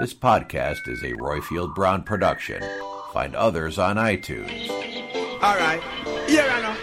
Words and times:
This 0.00 0.14
podcast 0.14 0.88
is 0.88 1.02
a 1.02 1.12
Roifield 1.12 1.74
Brown 1.74 2.04
production. 2.04 2.64
Find 3.12 3.36
others 3.36 3.78
on 3.78 3.96
iTunes. 3.96 4.70
All 5.42 5.56
right. 5.56 5.82
Here 6.26 6.48
I 6.50 6.62
know. 6.62 6.74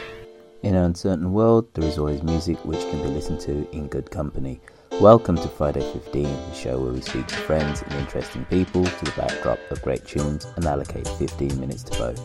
In 0.62 0.76
an 0.76 0.84
uncertain 0.84 1.34
world, 1.34 1.68
there 1.74 1.86
is 1.86 1.98
always 1.98 2.22
music 2.22 2.64
which 2.64 2.80
can 2.92 3.02
be 3.02 3.08
listened 3.08 3.40
to 3.40 3.68
in 3.72 3.88
good 3.88 4.12
company. 4.12 4.62
Welcome 5.02 5.36
to 5.38 5.48
Friday 5.48 5.82
15, 5.94 6.26
the 6.26 6.54
show 6.54 6.80
where 6.80 6.94
we 6.94 7.02
speak 7.02 7.26
to 7.26 7.36
friends 7.38 7.82
and 7.82 7.94
interesting 7.94 8.46
people 8.52 8.86
to 8.86 9.06
the 9.06 9.14
backdrop 9.18 9.58
of 9.72 9.82
great 9.82 10.06
tunes 10.06 10.46
and 10.56 10.66
allocate 10.66 11.08
15 11.08 11.60
minutes 11.60 11.82
to 11.86 11.98
both. 11.98 12.22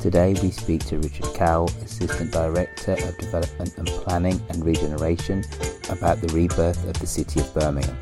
Today 0.00 0.34
we 0.40 0.50
speak 0.50 0.86
to 0.86 0.96
Richard 1.00 1.34
Cowell, 1.34 1.68
Assistant 1.84 2.32
Director 2.32 2.92
of 2.92 3.18
Development 3.18 3.76
and 3.76 3.88
Planning 3.88 4.40
and 4.48 4.64
Regeneration, 4.64 5.44
about 5.90 6.22
the 6.22 6.32
rebirth 6.32 6.82
of 6.88 6.94
the 6.98 7.06
city 7.06 7.40
of 7.40 7.52
Birmingham. 7.52 7.98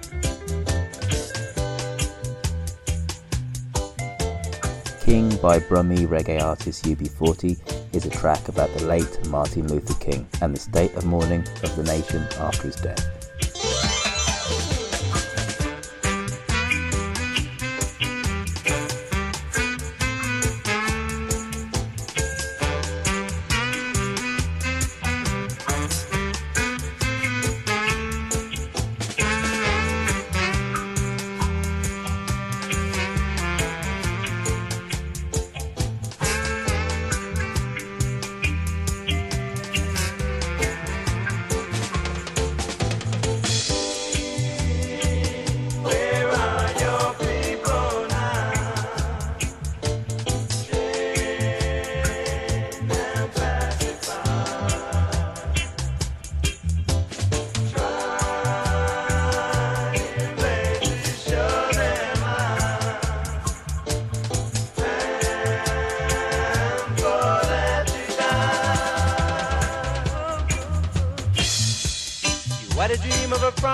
King 5.05 5.37
by 5.37 5.59
Brummie 5.59 6.07
reggae 6.07 6.41
artist 6.41 6.87
UB40 6.87 7.95
is 7.95 8.07
a 8.07 8.09
track 8.09 8.49
about 8.49 8.73
the 8.73 8.87
late 8.87 9.29
Martin 9.29 9.69
Luther 9.69 9.93
King 10.03 10.27
and 10.41 10.57
the 10.57 10.59
state 10.59 10.95
of 10.95 11.05
mourning 11.05 11.43
of 11.63 11.77
the 11.77 11.83
nation 11.83 12.23
after 12.39 12.69
his 12.69 12.77
death. 12.77 13.14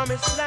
Promised 0.06 0.39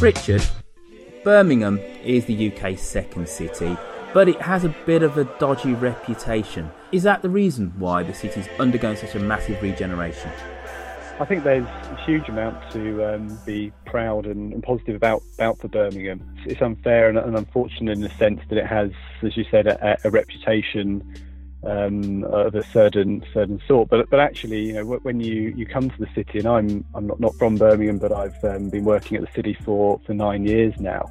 Richard, 0.00 0.42
Birmingham 1.24 1.78
is 2.02 2.24
the 2.24 2.50
UK's 2.50 2.80
second 2.80 3.28
city, 3.28 3.76
but 4.14 4.30
it 4.30 4.40
has 4.40 4.64
a 4.64 4.74
bit 4.86 5.02
of 5.02 5.18
a 5.18 5.24
dodgy 5.38 5.74
reputation. 5.74 6.70
Is 6.90 7.02
that 7.02 7.20
the 7.20 7.28
reason 7.28 7.74
why 7.78 8.02
the 8.02 8.14
city's 8.14 8.48
undergoing 8.58 8.96
such 8.96 9.14
a 9.14 9.18
massive 9.18 9.60
regeneration? 9.60 10.30
I 11.20 11.26
think 11.26 11.44
there's 11.44 11.66
a 11.66 12.02
huge 12.06 12.30
amount 12.30 12.72
to 12.72 13.14
um, 13.14 13.38
be 13.44 13.72
proud 13.84 14.24
and, 14.24 14.54
and 14.54 14.62
positive 14.62 14.96
about, 14.96 15.20
about 15.34 15.58
for 15.58 15.68
Birmingham. 15.68 16.24
It's, 16.46 16.62
unfair 16.62 17.10
and, 17.10 17.18
and 17.18 17.36
unfortunate 17.36 17.92
in 17.92 18.00
the 18.00 18.08
sense 18.08 18.40
that 18.48 18.56
it 18.56 18.66
has, 18.66 18.92
as 19.22 19.36
you 19.36 19.44
said, 19.50 19.66
a, 19.66 19.98
a 20.04 20.10
reputation 20.10 21.04
um, 21.64 22.24
of 22.24 22.54
a 22.54 22.64
certain 22.64 23.24
certain 23.32 23.60
sort. 23.66 23.88
But 23.88 24.08
but 24.10 24.20
actually, 24.20 24.66
you 24.66 24.72
know, 24.72 24.84
when 24.84 25.20
you, 25.20 25.52
you 25.56 25.66
come 25.66 25.90
to 25.90 25.98
the 25.98 26.08
city, 26.14 26.38
and 26.38 26.48
I'm 26.48 26.84
I'm 26.94 27.06
not, 27.06 27.20
not 27.20 27.34
from 27.36 27.56
Birmingham, 27.56 27.98
but 27.98 28.12
I've 28.12 28.42
um, 28.44 28.70
been 28.70 28.84
working 28.84 29.16
at 29.16 29.22
the 29.22 29.32
city 29.32 29.54
for, 29.54 30.00
for 30.06 30.14
nine 30.14 30.44
years 30.44 30.74
now. 30.78 31.04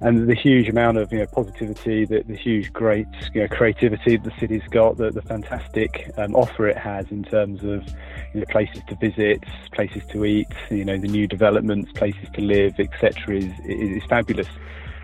And 0.00 0.28
the 0.28 0.34
huge 0.34 0.68
amount 0.68 0.96
of 0.96 1.12
you 1.12 1.18
know 1.18 1.26
positivity, 1.26 2.04
the, 2.04 2.22
the 2.22 2.36
huge 2.36 2.72
great 2.72 3.08
you 3.34 3.42
know, 3.42 3.48
creativity 3.48 4.16
the 4.16 4.32
city's 4.38 4.62
got, 4.70 4.96
the, 4.96 5.10
the 5.10 5.22
fantastic 5.22 6.10
um, 6.16 6.36
offer 6.36 6.68
it 6.68 6.78
has 6.78 7.10
in 7.10 7.24
terms 7.24 7.64
of 7.64 7.84
you 8.32 8.40
know, 8.40 8.46
places 8.48 8.80
to 8.88 8.94
visit, 8.94 9.42
places 9.72 10.04
to 10.10 10.24
eat, 10.24 10.46
you 10.70 10.84
know 10.84 10.96
the 10.96 11.08
new 11.08 11.26
developments, 11.26 11.90
places 11.92 12.28
to 12.34 12.40
live, 12.40 12.78
etc. 12.78 13.38
is 13.38 13.52
is 13.66 14.04
fabulous 14.04 14.48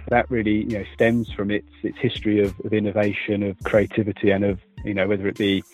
that 0.09 0.31
really 0.31 0.62
you 0.65 0.79
know 0.79 0.85
stems 0.95 1.31
from 1.33 1.51
its 1.51 1.69
its 1.83 1.99
history 1.99 2.45
of, 2.45 2.55
of 2.65 2.73
innovation, 2.73 3.43
of 3.43 3.59
creativity, 3.65 4.31
and 4.31 4.45
of 4.45 4.61
you 4.85 4.95
know 4.95 5.06
whether 5.06 5.27
it 5.27 5.37
be 5.37 5.65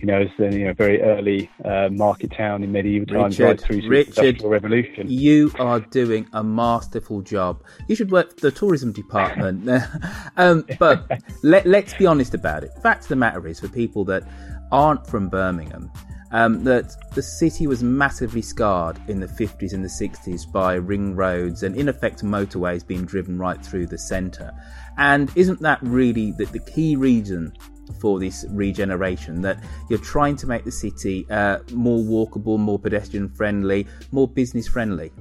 you 0.00 0.06
know 0.06 0.22
as 0.22 0.28
the 0.38 0.56
you 0.56 0.64
know 0.64 0.72
very 0.72 1.02
early 1.02 1.50
uh, 1.64 1.88
market 1.90 2.32
town 2.32 2.62
in 2.62 2.72
medieval 2.72 3.06
times 3.06 3.38
right 3.40 3.60
through 3.60 3.76
to 3.80 3.82
the 3.82 3.88
Richard, 3.88 4.18
industrial 4.18 4.50
revolution. 4.50 5.10
You 5.10 5.50
are 5.58 5.80
doing 5.80 6.28
a 6.32 6.42
masterful 6.42 7.22
job. 7.22 7.62
You 7.88 7.96
should 7.96 8.10
work 8.10 8.34
for 8.34 8.40
the 8.40 8.50
tourism 8.50 8.92
department. 8.92 9.68
um, 10.36 10.64
but 10.78 11.10
let, 11.42 11.66
let's 11.66 11.94
be 11.94 12.06
honest 12.06 12.34
about 12.34 12.64
it. 12.64 12.70
Fact 12.82 13.02
of 13.04 13.08
the 13.08 13.16
matter 13.16 13.46
is, 13.46 13.60
for 13.60 13.68
people 13.68 14.04
that 14.06 14.22
aren't 14.72 15.06
from 15.06 15.28
Birmingham, 15.28 15.90
um, 16.34 16.64
that 16.64 16.96
the 17.14 17.22
city 17.22 17.68
was 17.68 17.84
massively 17.84 18.42
scarred 18.42 18.98
in 19.06 19.20
the 19.20 19.26
50s 19.28 19.72
and 19.72 19.84
the 19.84 19.88
60s 19.88 20.50
by 20.50 20.74
ring 20.74 21.14
roads 21.14 21.62
and, 21.62 21.76
in 21.76 21.88
effect, 21.88 22.24
motorways 22.24 22.84
being 22.84 23.04
driven 23.04 23.38
right 23.38 23.64
through 23.64 23.86
the 23.86 23.96
centre. 23.96 24.52
And 24.98 25.30
isn't 25.36 25.60
that 25.60 25.78
really 25.80 26.32
the, 26.32 26.46
the 26.46 26.58
key 26.58 26.96
reason 26.96 27.52
for 28.00 28.18
this 28.18 28.44
regeneration 28.50 29.42
that 29.42 29.62
you're 29.88 30.00
trying 30.00 30.34
to 30.38 30.48
make 30.48 30.64
the 30.64 30.72
city 30.72 31.24
uh, 31.30 31.60
more 31.72 32.00
walkable, 32.00 32.58
more 32.58 32.80
pedestrian 32.80 33.28
friendly, 33.28 33.86
more 34.10 34.26
business 34.26 34.66
friendly? 34.66 35.12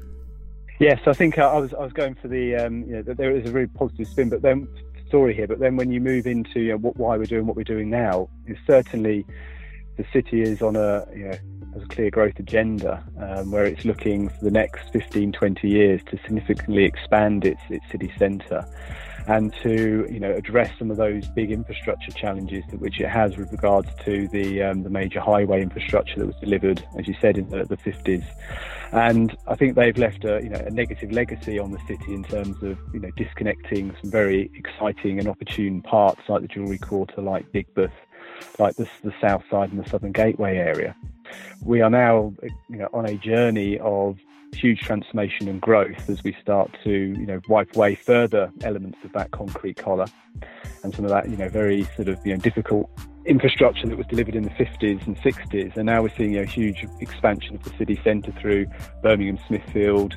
Yes, 0.79 0.99
I 1.05 1.13
think 1.13 1.37
I 1.37 1.59
was 1.59 1.75
I 1.75 1.83
was 1.83 1.93
going 1.93 2.15
for 2.15 2.27
the 2.27 2.55
um, 2.55 2.83
you 2.85 2.95
know 2.95 3.01
that 3.03 3.17
there 3.17 3.29
is 3.29 3.47
a 3.47 3.51
very 3.51 3.67
positive 3.67 4.07
spin, 4.07 4.29
but 4.29 4.41
then 4.41 4.67
story 5.07 5.35
here. 5.35 5.45
But 5.45 5.59
then 5.59 5.75
when 5.75 5.91
you 5.91 6.01
move 6.01 6.25
into 6.25 6.59
you 6.59 6.71
know, 6.71 6.77
what, 6.77 6.97
why 6.97 7.17
we're 7.17 7.25
doing 7.25 7.45
what 7.45 7.55
we're 7.55 7.63
doing 7.63 7.91
now, 7.91 8.27
is 8.47 8.57
certainly 8.65 9.25
the 9.97 10.05
city 10.11 10.41
is 10.41 10.61
on 10.61 10.75
a 10.75 11.05
you 11.15 11.25
know 11.25 11.37
has 11.73 11.83
a 11.83 11.87
clear 11.87 12.11
growth 12.11 12.37
agenda 12.37 13.03
um, 13.19 13.51
where 13.51 13.65
it's 13.65 13.83
looking 13.83 14.29
for 14.29 14.45
the 14.45 14.51
next 14.51 14.91
15, 14.93 15.31
20 15.31 15.67
years 15.67 16.01
to 16.05 16.17
significantly 16.17 16.83
expand 16.83 17.45
its 17.45 17.61
its 17.69 17.85
city 17.91 18.11
centre 18.17 18.65
and 19.27 19.53
to 19.63 20.07
you 20.11 20.19
know 20.19 20.31
address 20.31 20.71
some 20.77 20.91
of 20.91 20.97
those 20.97 21.27
big 21.29 21.51
infrastructure 21.51 22.11
challenges 22.11 22.63
that 22.69 22.79
which 22.79 22.99
it 22.99 23.07
has 23.07 23.37
with 23.37 23.51
regards 23.51 23.89
to 24.03 24.27
the 24.29 24.61
um, 24.61 24.83
the 24.83 24.89
major 24.89 25.19
highway 25.19 25.61
infrastructure 25.61 26.19
that 26.19 26.25
was 26.25 26.35
delivered, 26.37 26.85
as 26.97 27.07
you 27.07 27.15
said, 27.21 27.37
in 27.37 27.49
the, 27.49 27.63
the 27.65 27.77
50s. 27.77 28.25
And 28.91 29.35
I 29.47 29.55
think 29.55 29.75
they've 29.75 29.97
left 29.97 30.25
a 30.25 30.41
you 30.43 30.49
know 30.49 30.59
a 30.59 30.69
negative 30.69 31.11
legacy 31.11 31.57
on 31.57 31.71
the 31.71 31.79
city 31.87 32.13
in 32.13 32.23
terms 32.23 32.61
of 32.63 32.77
you 32.93 32.99
know 32.99 33.09
disconnecting 33.15 33.95
some 34.01 34.11
very 34.11 34.51
exciting 34.55 35.19
and 35.19 35.27
opportune 35.27 35.81
parts 35.81 36.21
like 36.27 36.41
the 36.41 36.47
Jewellery 36.47 36.77
Quarter, 36.77 37.21
like 37.21 37.51
Digbeth, 37.53 37.91
like 38.59 38.75
the, 38.75 38.87
the 39.03 39.13
South 39.21 39.43
Side 39.49 39.71
and 39.71 39.83
the 39.83 39.89
Southern 39.89 40.11
Gateway 40.11 40.57
area. 40.57 40.95
We 41.63 41.81
are 41.81 41.89
now 41.89 42.33
you 42.41 42.77
know 42.77 42.89
on 42.93 43.05
a 43.05 43.15
journey 43.15 43.79
of 43.79 44.17
huge 44.53 44.81
transformation 44.81 45.47
and 45.47 45.59
growth 45.61 46.09
as 46.09 46.23
we 46.23 46.35
start 46.41 46.75
to, 46.83 46.91
you 46.91 47.25
know, 47.25 47.39
wipe 47.47 47.75
away 47.75 47.95
further 47.95 48.51
elements 48.61 48.97
of 49.03 49.11
that 49.13 49.31
concrete 49.31 49.77
collar 49.77 50.05
and 50.83 50.93
some 50.95 51.05
of 51.05 51.11
that, 51.11 51.29
you 51.29 51.37
know, 51.37 51.49
very 51.49 51.83
sort 51.95 52.07
of, 52.07 52.19
you 52.25 52.33
know, 52.33 52.39
difficult 52.39 52.89
infrastructure 53.25 53.87
that 53.87 53.97
was 53.97 54.07
delivered 54.07 54.35
in 54.35 54.43
the 54.43 54.49
50s 54.51 55.05
and 55.07 55.17
60s. 55.17 55.75
And 55.75 55.85
now 55.85 56.01
we're 56.01 56.15
seeing 56.15 56.37
a 56.37 56.45
huge 56.45 56.85
expansion 56.99 57.55
of 57.55 57.63
the 57.63 57.71
city 57.77 57.99
centre 58.03 58.33
through 58.39 58.67
Birmingham 59.01 59.39
Smithfield, 59.47 60.15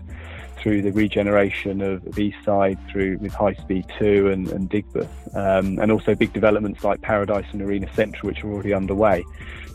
through 0.58 0.82
the 0.82 0.92
regeneration 0.92 1.80
of, 1.80 2.06
of 2.06 2.18
East 2.18 2.38
Side, 2.44 2.78
through 2.90 3.18
with 3.18 3.32
High 3.32 3.54
Speed 3.54 3.86
2 3.98 4.28
and, 4.28 4.48
and 4.48 4.70
Digbeth, 4.70 5.36
um, 5.36 5.78
and 5.78 5.92
also 5.92 6.14
big 6.14 6.32
developments 6.32 6.84
like 6.84 7.00
Paradise 7.02 7.46
and 7.52 7.62
Arena 7.62 7.92
Central, 7.94 8.28
which 8.28 8.42
are 8.42 8.52
already 8.52 8.72
underway. 8.72 9.24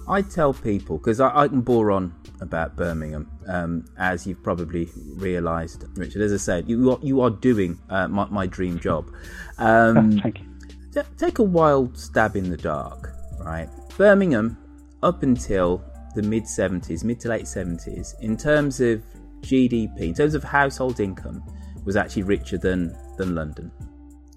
I 0.08 0.22
tell 0.22 0.54
people 0.54 0.98
because 0.98 1.20
I, 1.20 1.44
I, 1.44 1.48
can 1.48 1.62
bore 1.62 1.92
on 1.92 2.14
about 2.42 2.76
Birmingham, 2.76 3.30
um, 3.48 3.86
as 3.98 4.26
you've 4.26 4.44
probably 4.44 4.90
realised, 5.16 5.86
Richard. 5.98 6.22
As 6.22 6.34
I 6.34 6.38
said, 6.38 6.68
you 6.68 6.92
are, 6.92 7.00
you 7.02 7.22
are 7.22 7.30
doing 7.30 7.80
uh, 7.90 8.08
my, 8.08 8.26
my, 8.26 8.48
dream 8.48 8.80
job. 8.80 9.10
Um, 9.58 10.18
Thank 10.20 10.40
you. 10.40 10.46
T- 10.92 11.08
take 11.18 11.38
a 11.38 11.44
wild 11.44 11.96
stab 11.96 12.36
in 12.36 12.50
the 12.50 12.58
dark, 12.58 13.14
right? 13.40 13.70
Birmingham, 13.96 14.58
up 15.04 15.22
until 15.22 15.84
the 16.16 16.24
mid 16.24 16.46
70s, 16.46 17.04
mid 17.04 17.20
to 17.20 17.30
late 17.30 17.44
70s, 17.44 18.20
in 18.22 18.36
terms 18.38 18.82
of 18.82 19.04
GDP, 19.42 20.00
in 20.00 20.14
terms 20.14 20.34
of 20.34 20.44
household 20.44 21.00
income, 21.00 21.44
was 21.86 21.96
actually 21.96 22.24
richer 22.24 22.58
than, 22.58 22.96
than 23.18 23.36
London. 23.36 23.72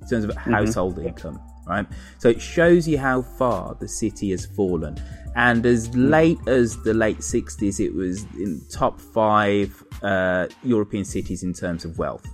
In 0.02 0.08
terms 0.08 0.24
of 0.24 0.30
mm-hmm. 0.30 0.52
household 0.52 0.96
mm-hmm. 0.96 1.08
income, 1.08 1.40
right? 1.66 1.86
So 2.18 2.28
it 2.28 2.40
shows 2.40 2.86
you 2.88 2.98
how 2.98 3.22
far 3.22 3.74
the 3.80 3.88
city 3.88 4.30
has 4.30 4.46
fallen. 4.46 4.96
And 5.36 5.66
as 5.66 5.94
late 5.96 6.38
as 6.46 6.76
the 6.82 6.94
late 6.94 7.18
60s, 7.18 7.80
it 7.80 7.92
was 7.94 8.24
in 8.34 8.62
top 8.70 9.00
five 9.00 9.82
uh, 10.02 10.46
European 10.62 11.04
cities 11.04 11.42
in 11.42 11.52
terms 11.52 11.84
of 11.84 11.98
wealth. 11.98 12.24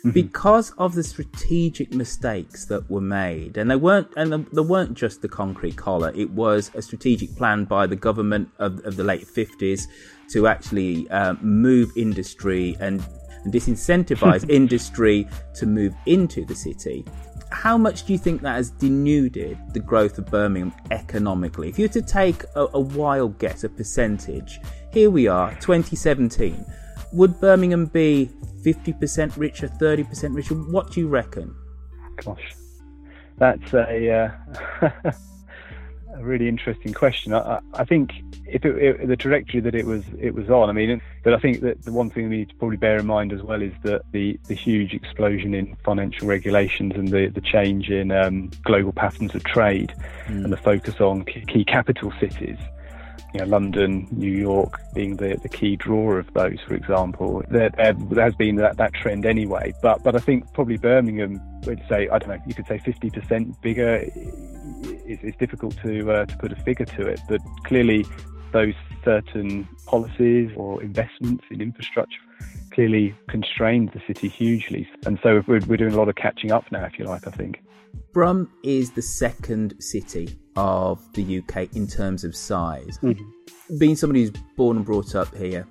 Mm-hmm. 0.00 0.10
Because 0.12 0.70
of 0.78 0.94
the 0.94 1.02
strategic 1.02 1.92
mistakes 1.92 2.64
that 2.66 2.90
were 2.90 3.02
made, 3.02 3.58
and 3.58 3.70
they 3.70 3.76
weren't, 3.76 4.08
and 4.16 4.46
they 4.46 4.62
weren't 4.62 4.94
just 4.94 5.20
the 5.20 5.28
concrete 5.28 5.76
collar. 5.76 6.10
It 6.14 6.30
was 6.30 6.70
a 6.74 6.80
strategic 6.80 7.36
plan 7.36 7.66
by 7.66 7.86
the 7.86 7.96
government 7.96 8.48
of, 8.58 8.82
of 8.86 8.96
the 8.96 9.04
late 9.04 9.26
fifties 9.26 9.86
to 10.30 10.46
actually 10.46 11.08
uh, 11.10 11.34
move 11.42 11.90
industry 11.96 12.76
and, 12.80 13.04
disincentivize 13.46 14.46
industry 14.50 15.26
to 15.54 15.64
move 15.64 15.94
into 16.04 16.44
the 16.44 16.54
city 16.54 17.02
how 17.50 17.76
much 17.76 18.04
do 18.04 18.12
you 18.12 18.18
think 18.18 18.42
that 18.42 18.54
has 18.54 18.70
denuded 18.70 19.58
the 19.72 19.80
growth 19.80 20.18
of 20.18 20.26
Birmingham 20.26 20.72
economically? 20.90 21.68
If 21.68 21.78
you 21.78 21.84
were 21.84 21.92
to 21.94 22.02
take 22.02 22.44
a, 22.54 22.68
a 22.74 22.80
wild 22.80 23.38
guess, 23.38 23.64
a 23.64 23.68
percentage, 23.68 24.60
here 24.92 25.10
we 25.10 25.26
are, 25.26 25.50
2017. 25.56 26.64
Would 27.12 27.40
Birmingham 27.40 27.86
be 27.86 28.30
50% 28.62 29.36
richer, 29.36 29.68
30% 29.68 30.34
richer? 30.34 30.54
What 30.54 30.92
do 30.92 31.00
you 31.00 31.08
reckon? 31.08 31.54
Gosh, 32.24 32.54
that's 33.38 33.72
a. 33.74 34.32
Uh... 34.82 35.12
a 36.20 36.24
really 36.24 36.48
interesting 36.48 36.92
question. 36.92 37.32
I, 37.32 37.60
I 37.74 37.84
think 37.84 38.12
if 38.46 38.64
it, 38.64 38.76
it, 38.76 39.08
the 39.08 39.16
trajectory 39.16 39.60
that 39.60 39.74
it 39.74 39.86
was 39.86 40.04
it 40.18 40.34
was 40.34 40.50
on, 40.50 40.68
I 40.68 40.72
mean, 40.72 41.00
but 41.22 41.34
I 41.34 41.38
think 41.38 41.60
that 41.60 41.82
the 41.82 41.92
one 41.92 42.10
thing 42.10 42.28
we 42.28 42.38
need 42.38 42.50
to 42.50 42.54
probably 42.56 42.76
bear 42.76 42.98
in 42.98 43.06
mind 43.06 43.32
as 43.32 43.42
well 43.42 43.62
is 43.62 43.72
that 43.82 44.02
the, 44.12 44.38
the 44.46 44.54
huge 44.54 44.92
explosion 44.92 45.54
in 45.54 45.76
financial 45.84 46.28
regulations 46.28 46.92
and 46.94 47.08
the, 47.08 47.28
the 47.28 47.40
change 47.40 47.90
in 47.90 48.10
um, 48.10 48.50
global 48.64 48.92
patterns 48.92 49.34
of 49.34 49.44
trade 49.44 49.94
mm. 50.26 50.44
and 50.44 50.52
the 50.52 50.56
focus 50.56 51.00
on 51.00 51.24
key 51.24 51.64
capital 51.64 52.12
cities 52.20 52.58
you 53.32 53.40
know, 53.40 53.46
London, 53.46 54.08
New 54.10 54.30
York 54.30 54.80
being 54.94 55.16
the, 55.16 55.38
the 55.42 55.48
key 55.48 55.76
drawer 55.76 56.18
of 56.18 56.32
those, 56.34 56.58
for 56.66 56.74
example. 56.74 57.42
There, 57.48 57.70
there, 57.70 57.94
has 58.22 58.34
been 58.34 58.56
that, 58.56 58.76
that 58.76 58.94
trend 58.94 59.24
anyway. 59.24 59.72
But 59.82 60.02
but 60.02 60.16
I 60.16 60.18
think 60.18 60.52
probably 60.52 60.76
Birmingham 60.76 61.40
would 61.64 61.82
say, 61.88 62.08
I 62.08 62.18
don't 62.18 62.28
know, 62.28 62.38
you 62.46 62.54
could 62.54 62.66
say 62.66 62.78
50% 62.78 63.60
bigger. 63.60 64.04
It's, 65.06 65.22
it's 65.22 65.36
difficult 65.38 65.76
to, 65.82 66.10
uh, 66.10 66.26
to 66.26 66.36
put 66.38 66.52
a 66.52 66.56
figure 66.56 66.86
to 66.86 67.06
it. 67.06 67.20
But 67.28 67.40
clearly, 67.64 68.04
those 68.52 68.74
certain 69.04 69.68
policies 69.86 70.50
or 70.56 70.82
investments 70.82 71.44
in 71.50 71.60
infrastructure 71.60 72.20
clearly 72.72 73.14
constrained 73.28 73.90
the 73.92 74.02
city 74.06 74.28
hugely. 74.28 74.88
And 75.06 75.18
so 75.22 75.42
we're, 75.46 75.60
we're 75.66 75.76
doing 75.76 75.92
a 75.92 75.96
lot 75.96 76.08
of 76.08 76.16
catching 76.16 76.52
up 76.52 76.70
now, 76.70 76.84
if 76.84 76.98
you 76.98 77.04
like, 77.04 77.26
I 77.26 77.30
think. 77.30 77.62
Brum 78.12 78.50
is 78.62 78.92
the 78.92 79.02
second 79.02 79.74
city 79.82 80.38
of 80.56 81.00
the 81.14 81.38
UK 81.38 81.74
in 81.74 81.86
terms 81.86 82.24
of 82.24 82.34
size. 82.34 82.98
Mm-hmm. 83.02 83.78
Being 83.78 83.96
somebody 83.96 84.22
who's 84.22 84.32
born 84.56 84.76
and 84.78 84.86
brought 84.86 85.14
up 85.14 85.34
here, 85.34 85.66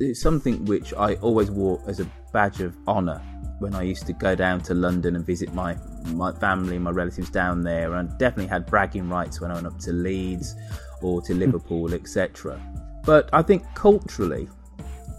it's 0.00 0.20
something 0.20 0.64
which 0.64 0.92
I 0.94 1.14
always 1.16 1.50
wore 1.50 1.80
as 1.86 2.00
a 2.00 2.06
badge 2.32 2.60
of 2.60 2.76
honour 2.88 3.22
when 3.60 3.74
I 3.74 3.82
used 3.82 4.06
to 4.06 4.12
go 4.12 4.34
down 4.34 4.60
to 4.62 4.74
London 4.74 5.16
and 5.16 5.24
visit 5.24 5.54
my 5.54 5.76
my 6.06 6.32
family, 6.32 6.78
my 6.78 6.90
relatives 6.90 7.30
down 7.30 7.62
there, 7.62 7.94
and 7.94 8.10
definitely 8.18 8.48
had 8.48 8.66
bragging 8.66 9.08
rights 9.08 9.40
when 9.40 9.50
I 9.50 9.54
went 9.54 9.66
up 9.66 9.78
to 9.80 9.92
Leeds 9.92 10.54
or 11.00 11.22
to 11.22 11.32
hmm. 11.32 11.40
Liverpool, 11.40 11.94
etc. 11.94 12.60
But 13.04 13.30
I 13.32 13.42
think 13.42 13.62
culturally, 13.74 14.48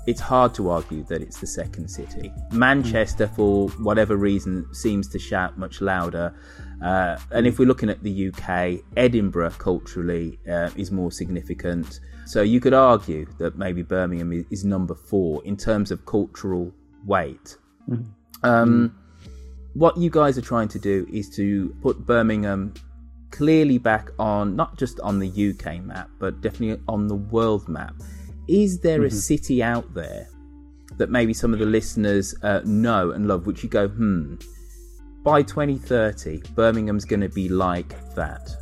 it's 0.08 0.22
hard 0.22 0.54
to 0.56 0.70
argue 0.70 1.04
that 1.06 1.22
it's 1.22 1.40
the 1.40 1.48
second 1.48 1.88
city. 1.88 2.32
Manchester, 2.52 3.28
for 3.28 3.70
whatever 3.70 4.16
reason, 4.16 4.66
seems 4.74 5.08
to 5.10 5.20
shout 5.20 5.58
much 5.58 5.82
louder. 5.82 6.34
Uh, 6.82 7.18
and 7.32 7.48
if 7.48 7.60
we're 7.60 7.68
looking 7.68 7.90
at 7.90 8.04
the 8.04 8.30
UK, 8.30 8.84
Edinburgh 8.98 9.52
culturally 9.52 10.40
uh, 10.50 10.70
is 10.76 10.92
more 10.92 11.12
significant. 11.12 12.00
So 12.26 12.42
you 12.42 12.60
could 12.60 12.74
argue 12.74 13.26
that 13.38 13.58
maybe 13.58 13.82
Birmingham 13.82 14.34
is, 14.34 14.46
is 14.50 14.66
number 14.66 14.96
four 14.96 15.44
in 15.46 15.58
terms 15.58 15.92
of 15.92 16.06
cultural 16.06 16.74
weight. 17.06 17.58
Mm. 17.90 18.06
Um, 18.44 18.96
what 19.74 19.98
you 19.98 20.10
guys 20.10 20.38
are 20.38 20.42
trying 20.42 20.68
to 20.70 20.80
do 20.80 21.08
is 21.12 21.30
to 21.36 21.76
put 21.82 22.06
Birmingham 22.06 22.74
clearly 23.32 23.78
back 23.78 24.10
on 24.18 24.56
not 24.56 24.78
just 24.78 25.00
on 25.02 25.20
the 25.20 25.28
UK 25.28 25.84
map, 25.84 26.10
but 26.20 26.42
definitely 26.42 26.82
on 26.88 27.08
the 27.08 27.16
world 27.16 27.68
map. 27.68 27.94
Is 28.48 28.80
there 28.80 29.00
mm-hmm. 29.00 29.08
a 29.08 29.12
city 29.12 29.62
out 29.62 29.94
there 29.94 30.28
that 30.98 31.10
maybe 31.10 31.34
some 31.34 31.54
of 31.54 31.60
the 31.60 31.66
listeners 31.66 32.36
uh, 32.44 32.62
know 32.64 33.12
and 33.12 33.28
love, 33.28 33.46
which 33.48 33.64
you 33.64 33.70
go, 33.70 33.88
hmm, 33.88 34.36
by 35.26 35.42
2030, 35.42 36.44
Birmingham's 36.54 37.04
going 37.04 37.20
to 37.20 37.30
be 37.30 37.50
like 37.50 37.90
that? 38.14 38.56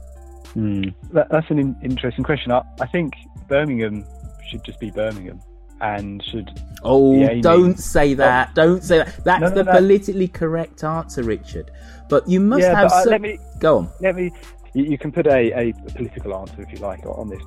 Mm. 0.56 0.96
That, 1.12 1.30
that's 1.30 1.50
an 1.52 1.60
in- 1.60 1.76
interesting 1.84 2.24
question. 2.24 2.52
I, 2.52 2.64
I 2.80 2.88
think 2.88 3.14
Birmingham 3.48 4.06
should 4.50 4.64
just 4.64 4.80
be 4.80 4.90
Birmingham 4.90 5.42
and 5.82 6.24
should. 6.24 6.50
Oh, 6.84 7.42
don't 7.42 7.78
say 7.78 8.14
that! 8.14 8.50
Oh. 8.52 8.56
Don't 8.56 8.84
say 8.84 9.00
that. 9.00 9.24
That's 9.26 9.42
no, 9.42 9.50
no, 9.50 9.56
the 9.56 9.64
no. 9.66 9.72
politically 9.74 10.30
correct 10.30 10.84
answer, 10.84 11.22
Richard. 11.22 11.70
But 12.10 12.28
you 12.28 12.40
must 12.40 12.62
yeah, 12.62 12.80
have. 12.80 12.90
But, 12.90 12.96
uh, 12.96 13.04
some... 13.04 13.12
Let 13.12 13.22
me 13.22 13.40
go 13.60 13.78
on. 13.80 13.90
Let 14.00 14.16
me. 14.16 14.32
You, 14.74 14.86
you 14.86 14.98
can 14.98 15.12
put 15.12 15.28
a, 15.28 15.52
a, 15.52 15.74
political 15.94 16.36
answer 16.36 16.62
if 16.62 16.72
you 16.72 16.80
like 16.80 17.06
on 17.06 17.30
this 17.30 17.44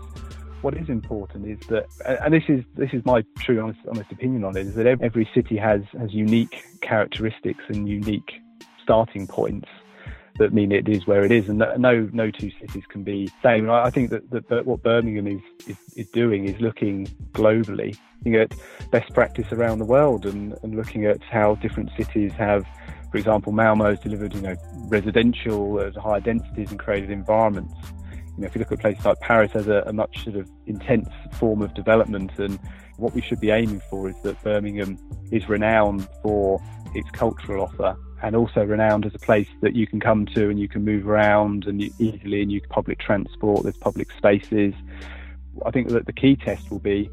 what 0.62 0.76
is 0.76 0.88
important 0.88 1.46
is 1.46 1.58
that, 1.68 1.86
and 2.24 2.32
this 2.32 2.42
is 2.48 2.64
this 2.74 2.90
is 2.92 3.04
my 3.04 3.22
true 3.38 3.60
honest, 3.60 3.78
honest 3.88 4.10
opinion 4.10 4.42
on 4.42 4.56
it, 4.56 4.66
is 4.66 4.74
that 4.74 4.86
every 4.86 5.28
city 5.34 5.56
has 5.56 5.82
has 5.98 6.12
unique 6.12 6.64
characteristics 6.80 7.62
and 7.68 7.88
unique 7.88 8.40
starting 8.86 9.26
points 9.26 9.68
that 10.38 10.52
mean 10.52 10.72
it 10.72 10.88
is 10.88 11.06
where 11.06 11.24
it 11.24 11.32
is, 11.32 11.48
and 11.48 11.58
no 11.58 12.08
no 12.12 12.30
two 12.30 12.50
cities 12.60 12.84
can 12.88 13.02
be 13.02 13.30
same. 13.42 13.70
I 13.70 13.90
think 13.90 14.10
that, 14.10 14.30
that, 14.30 14.66
what 14.66 14.82
Birmingham 14.82 15.26
is, 15.26 15.40
is, 15.66 15.76
is 15.96 16.08
doing 16.10 16.46
is 16.46 16.60
looking 16.60 17.06
globally, 17.32 17.96
looking 18.18 18.36
at 18.36 18.54
best 18.90 19.12
practice 19.12 19.50
around 19.52 19.78
the 19.78 19.84
world, 19.84 20.26
and, 20.26 20.54
and 20.62 20.76
looking 20.76 21.06
at 21.06 21.22
how 21.22 21.54
different 21.56 21.90
cities 21.96 22.32
have. 22.32 22.66
For 23.10 23.18
example, 23.18 23.52
Malmo 23.52 23.86
has 23.86 24.00
delivered, 24.00 24.34
you 24.34 24.42
know, 24.42 24.56
residential 24.88 25.80
at 25.80 25.96
higher 25.96 26.20
densities 26.20 26.70
and 26.70 26.78
created 26.78 27.10
environments. 27.10 27.74
You 28.12 28.42
know, 28.42 28.46
if 28.46 28.54
you 28.54 28.58
look 28.58 28.72
at 28.72 28.80
places 28.80 29.04
like 29.04 29.18
Paris, 29.20 29.52
has 29.52 29.68
a, 29.68 29.82
a 29.86 29.92
much 29.92 30.24
sort 30.24 30.36
of 30.36 30.50
intense 30.66 31.08
form 31.38 31.62
of 31.62 31.72
development, 31.74 32.38
and 32.38 32.58
what 32.98 33.14
we 33.14 33.22
should 33.22 33.40
be 33.40 33.50
aiming 33.50 33.80
for 33.88 34.08
is 34.08 34.16
that 34.22 34.42
Birmingham 34.42 34.98
is 35.32 35.48
renowned 35.48 36.06
for 36.22 36.60
its 36.94 37.10
cultural 37.10 37.62
offer 37.62 37.96
and 38.22 38.34
also 38.34 38.64
renowned 38.64 39.06
as 39.06 39.14
a 39.14 39.18
place 39.18 39.48
that 39.60 39.74
you 39.74 39.86
can 39.86 40.00
come 40.00 40.26
to 40.26 40.48
and 40.48 40.58
you 40.58 40.68
can 40.68 40.84
move 40.84 41.06
around 41.08 41.66
and 41.66 41.82
you, 41.82 41.92
easily 41.98 42.42
and 42.42 42.50
you 42.50 42.60
public 42.62 42.98
transport, 42.98 43.62
there's 43.62 43.76
public 43.76 44.10
spaces. 44.12 44.74
I 45.64 45.70
think 45.70 45.88
that 45.88 46.06
the 46.06 46.12
key 46.12 46.36
test 46.36 46.70
will 46.70 46.78
be 46.78 47.10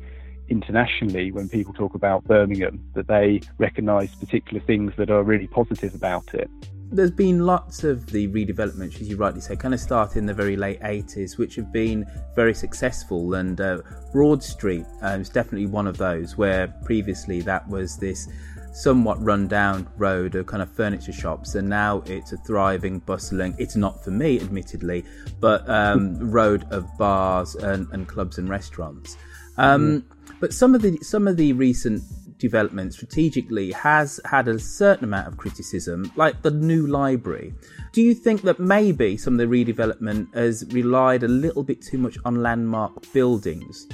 internationally 0.50 1.32
when 1.32 1.50
people 1.50 1.74
talk 1.74 1.96
about 1.96 2.24
Birmingham 2.26 2.84
that 2.94 3.08
they 3.08 3.42
recognise 3.58 4.14
particular 4.16 4.62
things 4.64 4.94
that 4.98 5.10
are 5.10 5.24
really 5.24 5.48
positive 5.48 5.96
about 5.96 6.34
it. 6.34 6.50
There's 6.92 7.12
been 7.12 7.40
lots 7.40 7.84
of 7.84 8.06
the 8.12 8.28
redevelopments, 8.28 9.02
as 9.02 9.10
you 9.10 9.18
rightly 9.18 9.42
say, 9.42 9.56
kind 9.56 9.74
of 9.74 9.80
started 9.80 10.20
in 10.20 10.28
the 10.28 10.34
very 10.34 10.56
late 10.56 10.80
80s, 10.82 11.40
which 11.40 11.56
have 11.56 11.74
been 11.74 12.06
very 12.36 12.54
successful. 12.54 13.34
And 13.34 13.60
uh, 13.60 13.82
Broad 14.12 14.44
Street 14.44 14.86
uh, 15.02 15.18
is 15.20 15.30
definitely 15.30 15.66
one 15.66 15.88
of 15.88 15.98
those, 15.98 16.38
where 16.38 16.68
previously 16.86 17.42
that 17.42 17.68
was 17.68 17.98
this 17.98 18.28
somewhat 18.74 19.24
run-down 19.24 19.88
road 19.98 20.36
of 20.36 20.48
kind 20.48 20.62
of 20.62 20.70
furniture 20.70 21.14
shops, 21.14 21.56
and 21.56 21.70
now 21.70 22.04
it's 22.06 22.34
a 22.34 22.38
thriving, 22.38 23.00
bustling. 23.00 23.56
It's 23.58 23.76
not 23.76 24.04
for 24.04 24.12
me, 24.12 24.40
admittedly, 24.40 25.06
but 25.40 25.68
um, 25.70 26.20
road 26.32 26.66
of 26.72 26.86
bars 26.98 27.56
and, 27.56 27.88
and, 27.92 28.08
clubs 28.08 28.38
and 28.38 28.50
restaurants. 28.50 29.18
Um, 29.58 30.02
mm. 30.02 30.04
But 30.40 30.54
some 30.54 30.76
of 30.76 30.82
the 30.82 30.98
some 31.02 31.28
of 31.28 31.38
the 31.38 31.54
recent 31.54 32.02
development 32.38 32.94
strategically 32.94 33.72
has 33.72 34.20
had 34.26 34.50
a 34.50 34.60
certain 34.60 35.06
amount 35.06 35.28
of 35.28 35.38
criticism, 35.38 36.12
like 36.18 36.42
the 36.42 36.52
new 36.52 36.88
library. 36.88 37.54
Do 37.94 38.02
you 38.02 38.14
think 38.14 38.42
that 38.42 38.60
maybe 38.60 39.16
some 39.16 39.40
of 39.40 39.40
the 39.40 39.46
redevelopment 39.46 40.34
has 40.36 40.66
relied 40.72 41.24
a 41.24 41.28
little 41.28 41.64
bit 41.64 41.82
too 41.82 41.98
much 41.98 42.18
on 42.26 42.44
landmark 42.44 43.14
buildings? 43.14 43.88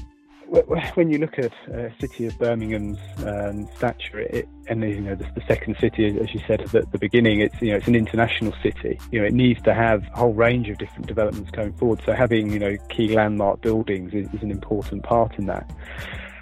When 0.49 1.11
you 1.11 1.19
look 1.19 1.37
at 1.37 1.53
uh, 1.73 1.89
city 1.99 2.25
of 2.25 2.37
Birmingham's 2.39 2.97
um, 3.25 3.67
stature, 3.75 4.19
it, 4.19 4.47
and 4.67 4.81
you 4.81 5.01
know 5.01 5.15
the, 5.15 5.25
the, 5.35 5.43
second 5.47 5.77
city, 5.79 6.19
as 6.19 6.33
you 6.33 6.41
said 6.47 6.61
at 6.61 6.71
the, 6.71 6.97
beginning, 6.97 7.39
it's 7.39 7.61
you 7.61 7.71
know 7.71 7.77
it's 7.77 7.87
an 7.87 7.95
international 7.95 8.53
city. 8.63 8.99
You 9.11 9.19
know 9.19 9.27
it 9.27 9.33
needs 9.33 9.61
to 9.63 9.73
have 9.73 10.03
a 10.13 10.17
whole 10.17 10.33
range 10.33 10.69
of 10.69 10.77
different 10.77 11.07
developments 11.07 11.51
going 11.51 11.73
forward. 11.73 12.01
So 12.05 12.13
having 12.13 12.51
you 12.51 12.59
know 12.59 12.77
key 12.89 13.13
landmark 13.15 13.61
buildings 13.61 14.13
is, 14.13 14.27
is 14.33 14.41
an 14.41 14.51
important 14.51 15.03
part 15.03 15.37
in 15.37 15.45
that. 15.45 15.69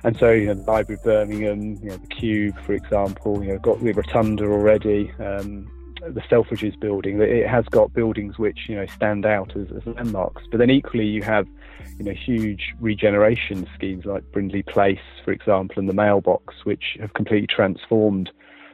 And 0.04 0.16
so, 0.16 0.32
you 0.32 0.46
know, 0.46 0.54
the 0.54 0.62
Library 0.62 1.00
of 1.00 1.04
Birmingham, 1.04 1.76
you 1.84 1.90
know, 1.90 1.98
the 1.98 2.08
Cube, 2.08 2.58
for 2.62 2.74
example, 2.74 3.44
you 3.44 3.52
know, 3.54 3.60
got 3.60 3.84
the 3.84 3.92
Rotunda 3.92 4.46
already. 4.46 5.12
Um, 5.20 5.68
the 6.02 6.22
Selfridges 6.22 6.80
building, 6.80 7.20
it 7.22 7.48
has 7.48 7.66
got 7.66 7.92
buildings 7.92 8.38
which 8.38 8.70
you 8.70 8.76
know 8.76 8.86
stand 8.86 9.26
out 9.26 9.56
as, 9.56 9.68
as, 9.72 9.86
landmarks. 9.86 10.44
But 10.50 10.60
then 10.60 10.70
equally, 10.70 11.06
you 11.06 11.24
have 11.24 11.48
you 11.98 12.06
know 12.06 12.14
huge 12.14 12.74
regeneration 12.80 13.68
schemes 13.76 14.06
like 14.06 14.24
Brindley 14.32 14.64
Place, 14.64 15.00
for 15.24 15.32
example, 15.32 15.80
and 15.80 15.90
the 15.90 15.94
Mailbox, 15.94 16.66
which 16.66 16.98
have 17.00 17.14
completely 17.14 17.48
transformed 17.48 18.32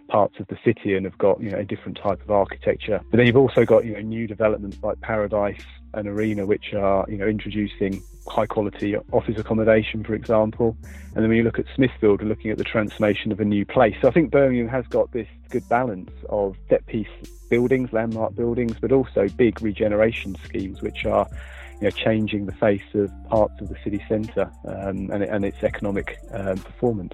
parts 0.09 0.39
of 0.39 0.47
the 0.47 0.57
city 0.63 0.95
and 0.95 1.05
have 1.05 1.17
got 1.17 1.41
you 1.41 1.49
know 1.49 1.57
a 1.57 1.63
different 1.63 1.97
type 1.97 2.21
of 2.21 2.31
architecture. 2.31 3.01
But 3.09 3.17
then 3.17 3.27
you've 3.27 3.37
also 3.37 3.65
got 3.65 3.85
you 3.85 3.93
know 3.93 4.01
new 4.01 4.27
developments 4.27 4.77
like 4.83 4.99
Paradise 5.01 5.63
and 5.93 6.07
Arena, 6.07 6.45
which 6.45 6.73
are 6.73 7.05
you 7.07 7.17
know 7.17 7.27
introducing 7.27 8.01
high 8.27 8.45
quality 8.45 8.95
office 9.11 9.37
accommodation, 9.37 10.03
for 10.03 10.13
example. 10.13 10.77
And 11.15 11.23
then 11.23 11.29
when 11.29 11.37
you 11.37 11.43
look 11.43 11.59
at 11.59 11.65
Smithfield, 11.75 12.21
we're 12.21 12.27
looking 12.27 12.51
at 12.51 12.57
the 12.57 12.63
transformation 12.63 13.31
of 13.31 13.39
a 13.39 13.45
new 13.45 13.65
place. 13.65 13.95
So 14.01 14.07
I 14.07 14.11
think 14.11 14.31
Birmingham 14.31 14.67
has 14.69 14.87
got 14.87 15.11
this 15.11 15.27
good 15.49 15.67
balance 15.69 16.11
of 16.29 16.55
set 16.69 16.85
piece 16.87 17.07
buildings, 17.49 17.93
landmark 17.93 18.35
buildings, 18.35 18.75
but 18.81 18.91
also 18.91 19.27
big 19.37 19.61
regeneration 19.61 20.35
schemes, 20.43 20.81
which 20.81 21.05
are 21.05 21.27
you 21.79 21.87
know, 21.87 21.89
changing 21.89 22.45
the 22.45 22.51
face 22.53 22.81
of 22.93 23.11
parts 23.25 23.59
of 23.61 23.69
the 23.69 23.75
city 23.83 24.03
centre 24.07 24.51
um, 24.65 25.09
and, 25.11 25.23
and, 25.23 25.45
its 25.45 25.63
economic 25.63 26.17
um, 26.31 26.57
performance. 26.57 27.13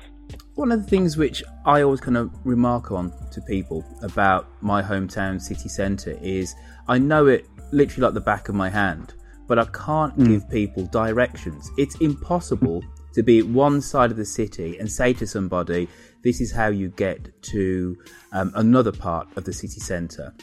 One 0.56 0.72
of 0.72 0.84
the 0.84 0.90
things 0.90 1.18
which 1.18 1.44
I 1.66 1.82
always 1.82 2.02
kind 2.02 2.18
of 2.18 2.32
remark 2.44 2.92
on 2.92 3.14
to 3.32 3.42
people 3.42 3.84
about 4.04 4.48
my 4.62 4.82
hometown 4.82 5.42
city 5.42 5.70
centre 5.70 6.18
is 6.22 6.54
I 6.88 6.98
know 6.98 7.28
it 7.28 7.48
literally 7.72 8.06
like 8.06 8.14
the 8.14 8.22
back 8.22 8.50
of 8.50 8.56
my 8.56 8.70
hand, 8.70 9.14
but 9.48 9.58
I 9.58 9.66
can't 9.66 10.18
mm. 10.18 10.28
give 10.28 10.50
people 10.50 10.86
directions. 10.88 11.72
It's 11.78 11.96
impossible 12.02 12.84
to 13.14 13.24
be 13.24 13.40
at 13.40 13.46
one 13.46 13.82
side 13.82 14.12
of 14.12 14.18
the 14.18 14.26
city 14.26 14.78
and 14.78 14.92
say 14.92 15.14
to 15.14 15.26
somebody, 15.26 15.88
this 16.24 16.42
is 16.42 16.52
how 16.52 16.68
you 16.68 16.90
get 16.90 17.42
to 17.44 17.98
um, 18.32 18.52
another 18.56 18.92
part 18.92 19.28
of 19.38 19.46
the 19.46 19.54
city 19.54 19.80
centre. 19.80 20.34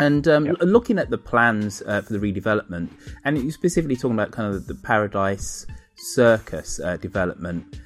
And 0.00 0.28
um, 0.28 0.46
yep. 0.46 0.56
looking 0.60 0.98
at 0.98 1.10
the 1.10 1.18
plans 1.18 1.82
uh, 1.86 2.02
for 2.02 2.12
the 2.12 2.18
redevelopment, 2.18 2.88
and 3.24 3.36
you 3.36 3.50
specifically 3.50 3.96
talking 3.96 4.14
about 4.14 4.30
kind 4.30 4.54
of 4.54 4.66
the 4.66 4.74
Paradise 4.76 5.66
Circus 5.96 6.78
uh, 6.80 6.96
development, 6.98 7.80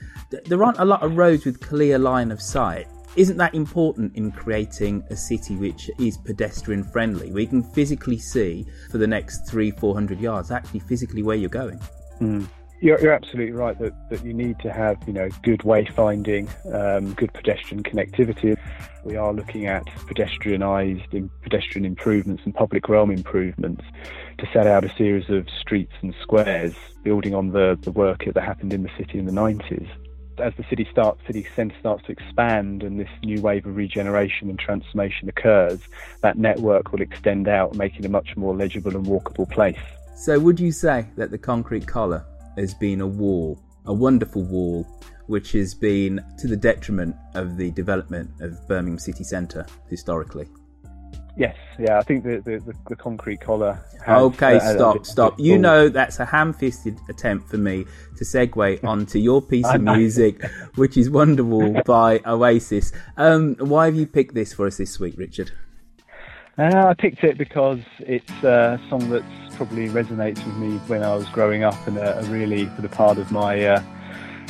there 0.47 0.62
aren't 0.62 0.78
a 0.78 0.85
lot 0.85 1.02
of 1.02 1.16
roads 1.16 1.45
with 1.45 1.61
clear 1.61 1.99
line 1.99 2.31
of 2.31 2.40
sight. 2.40 2.87
Isn't 3.16 3.37
that 3.37 3.54
important 3.54 4.16
in 4.16 4.33
creating 4.33 5.04
a 5.11 5.16
city 5.16 5.57
which 5.57 5.90
is 5.99 6.16
pedestrian 6.16 6.85
friendly, 6.85 7.31
where 7.31 7.42
you 7.42 7.49
can 7.49 7.62
physically 7.62 8.19
see 8.19 8.66
for 8.90 8.99
the 8.99 9.07
next 9.07 9.49
three, 9.49 9.71
four 9.71 9.95
hundred 9.95 10.21
yards, 10.21 10.50
actually 10.50 10.81
physically 10.81 11.23
where 11.23 11.37
you're 11.37 11.50
going? 11.50 11.78
Mm. 12.21 12.47
You're, 12.83 13.01
you're, 13.01 13.12
absolutely 13.12 13.53
right 13.53 13.79
that, 13.79 14.11
that 14.11 14.25
you 14.25 14.35
need 14.35 14.59
to 14.59 14.73
have 14.73 14.99
you 15.07 15.12
know 15.12 15.29
good 15.45 15.61
wayfinding, 15.61 16.49
um, 16.75 17.15
good 17.15 17.33
pedestrian 17.33 17.85
connectivity. 17.85 18.59
We 19.05 19.15
are 19.17 19.33
looking 19.33 19.67
at 19.67 19.87
pedestrianised 19.87 21.12
and 21.12 21.31
pedestrian 21.43 21.85
improvements 21.85 22.43
and 22.45 22.53
public 22.53 22.89
realm 22.89 23.12
improvements 23.12 23.85
to 24.39 24.49
set 24.53 24.67
out 24.67 24.85
a 24.85 24.93
series 24.97 25.31
of 25.31 25.49
streets 25.61 25.93
and 26.01 26.12
squares, 26.23 26.75
building 27.05 27.37
on 27.37 27.53
the, 27.53 27.79
the 27.83 27.93
work 27.93 28.25
that 28.25 28.43
happened 28.43 28.73
in 28.73 28.83
the 28.83 28.91
city 28.99 29.17
in 29.17 29.27
the 29.27 29.33
90s 29.33 29.89
as 30.39 30.53
the 30.57 30.65
city 30.69 30.89
starts, 30.91 31.25
city 31.27 31.47
centre 31.55 31.77
starts 31.79 32.05
to 32.07 32.11
expand, 32.11 32.83
and 32.83 32.99
this 32.99 33.09
new 33.23 33.41
wave 33.41 33.65
of 33.65 33.77
regeneration 33.77 34.51
and 34.51 34.59
transformation 34.59 35.29
occurs, 35.29 35.79
that 36.23 36.37
network 36.37 36.91
will 36.91 37.03
extend 37.03 37.47
out, 37.47 37.77
making 37.77 38.05
a 38.05 38.09
much 38.09 38.37
more 38.37 38.57
legible 38.57 38.97
and 38.97 39.07
walkable 39.07 39.49
place. 39.49 39.79
So, 40.17 40.41
would 40.41 40.59
you 40.59 40.73
say 40.73 41.07
that 41.17 41.31
the 41.31 41.39
concrete 41.39 41.87
collar 41.87 42.25
has 42.56 42.75
been 42.75 43.00
a 43.00 43.06
wall, 43.06 43.59
a 43.87 43.92
wonderful 43.92 44.42
wall, 44.42 44.87
which 45.26 45.52
has 45.52 45.75
been 45.75 46.25
to 46.38 46.49
the 46.49 46.56
detriment 46.56 47.16
of 47.35 47.56
the 47.56 47.71
development 47.73 48.30
of 48.40 48.66
Birmingham 48.68 48.99
city 48.99 49.25
centre 49.25 49.66
historically? 49.88 50.49
Yes, 51.35 51.56
yeah, 51.78 51.99
I 51.99 52.02
think 52.02 52.25
the 52.25 52.42
the, 52.44 52.75
the, 52.88 52.97
concrete 52.97 53.40
collar. 53.40 53.82
Has, 54.04 54.23
okay, 54.23 54.56
uh, 54.56 54.75
stop, 54.75 55.06
stop. 55.06 55.40
You 55.40 55.56
know 55.56 55.88
that's 55.88 56.21
a 56.21 56.26
ham-fisted 56.26 56.99
attempt 57.09 57.49
for 57.49 57.56
me 57.56 57.87
to 58.18 58.25
segue 58.25 58.85
onto 58.85 59.18
your 59.18 59.40
piece 59.40 59.66
of 59.66 59.80
music, 59.80 60.44
which 60.75 60.99
is 60.99 61.09
"Wonderwall" 61.09 61.82
by 61.87 62.21
Oasis. 62.26 62.92
Um, 63.16 63.54
why 63.59 63.87
have 63.87 63.94
you 63.94 64.06
picked 64.06 64.35
this 64.35 64.52
for 64.52 64.66
us 64.66 64.76
this 64.76 65.00
week, 65.00 65.14
Richard? 65.16 65.52
Uh, 66.59 66.88
I 66.88 66.92
picked 66.92 67.25
it 67.25 67.38
because 67.38 67.80
it's 68.00 68.30
a 68.42 68.78
song 68.90 69.09
that 69.09 69.25
probably 69.56 69.88
resonates 69.88 70.44
with 70.44 70.56
me 70.56 70.78
when 70.87 71.02
I 71.02 71.14
was 71.14 71.28
growing 71.28 71.62
up 71.62 71.87
and 71.87 71.99
a, 71.99 72.18
a 72.18 72.25
really 72.25 72.66
sort 72.68 72.85
of 72.85 72.90
part 72.90 73.18
of 73.18 73.30
my. 73.30 73.64
Uh, 73.64 73.82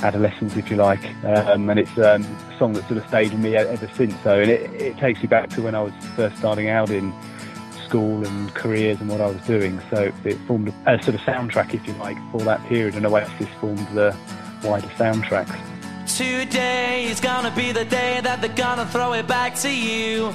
adolescence, 0.02 0.56
if 0.56 0.71
you 0.71 0.76
like. 0.76 1.04
Um, 1.25 1.71
and 1.71 1.78
it's 1.78 1.97
um, 1.99 2.23
a 2.23 2.56
song 2.59 2.73
that 2.75 2.87
sort 2.88 2.99
of 2.99 3.06
stayed 3.06 3.32
with 3.32 3.40
me 3.40 3.56
ever 3.56 3.88
since. 3.94 4.14
So, 4.23 4.40
and 4.40 4.50
it, 4.50 4.71
it 4.73 4.99
takes 4.99 5.23
me 5.23 5.28
back 5.28 5.49
to 5.50 5.62
when 5.62 5.75
I 5.75 5.82
was 5.82 5.92
first 6.16 6.37
starting 6.38 6.68
out 6.68 6.90
in 6.90 7.12
school 7.85 8.26
and 8.26 8.54
careers 8.54 9.00
and 9.00 9.09
what 9.09 9.21
I 9.21 9.26
was 9.26 9.40
doing. 9.47 9.80
So 9.90 10.12
it 10.25 10.37
formed 10.47 10.68
a, 10.68 10.94
a 10.94 11.02
sort 11.02 11.14
of 11.14 11.21
soundtrack, 11.21 11.75
if 11.75 11.87
you 11.87 11.92
like, 11.94 12.16
for 12.30 12.40
that 12.40 12.64
period. 12.66 12.94
And 12.94 13.06
Oasis 13.06 13.49
formed 13.61 13.87
the 13.94 14.16
wider 14.64 14.88
soundtrack. 14.88 15.49
Today 16.06 17.04
is 17.04 17.21
gonna 17.21 17.54
be 17.54 17.73
the 17.73 17.85
day 17.85 18.21
that 18.23 18.40
they're 18.40 18.54
gonna 18.54 18.87
throw 18.87 19.14
it 19.14 19.26
back 19.26 19.54
to 19.56 19.71
you. 19.71 20.35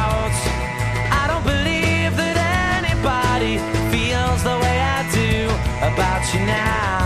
you 6.33 6.39
now. 6.45 7.00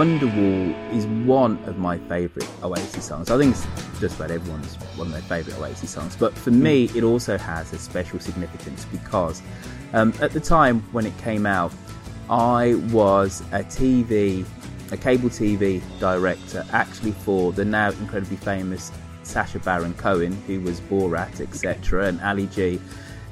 Wonderwall 0.00 0.94
is 0.94 1.04
one 1.26 1.62
of 1.66 1.76
my 1.76 1.98
favourite 1.98 2.48
Oasis 2.62 3.04
songs. 3.04 3.30
I 3.30 3.36
think 3.36 3.54
it's 3.54 4.00
just 4.00 4.16
about 4.16 4.30
everyone's 4.30 4.76
one 4.96 5.08
of 5.08 5.12
their 5.12 5.20
favourite 5.20 5.60
Oasis 5.60 5.90
songs. 5.90 6.16
But 6.16 6.32
for 6.32 6.50
me, 6.50 6.84
it 6.94 7.04
also 7.04 7.36
has 7.36 7.70
a 7.74 7.78
special 7.78 8.18
significance 8.18 8.86
because 8.86 9.42
um, 9.92 10.14
at 10.22 10.30
the 10.30 10.40
time 10.40 10.80
when 10.92 11.04
it 11.04 11.12
came 11.18 11.44
out, 11.44 11.70
I 12.30 12.76
was 12.90 13.42
a 13.52 13.62
TV, 13.62 14.46
a 14.90 14.96
cable 14.96 15.28
TV 15.28 15.82
director, 15.98 16.64
actually 16.72 17.12
for 17.12 17.52
the 17.52 17.66
now 17.66 17.90
incredibly 17.90 18.38
famous 18.38 18.90
Sacha 19.22 19.58
Baron 19.58 19.92
Cohen, 19.92 20.32
who 20.46 20.62
was 20.62 20.80
Borat, 20.80 21.42
etc., 21.42 22.06
and 22.06 22.22
Ali 22.22 22.46
G. 22.46 22.80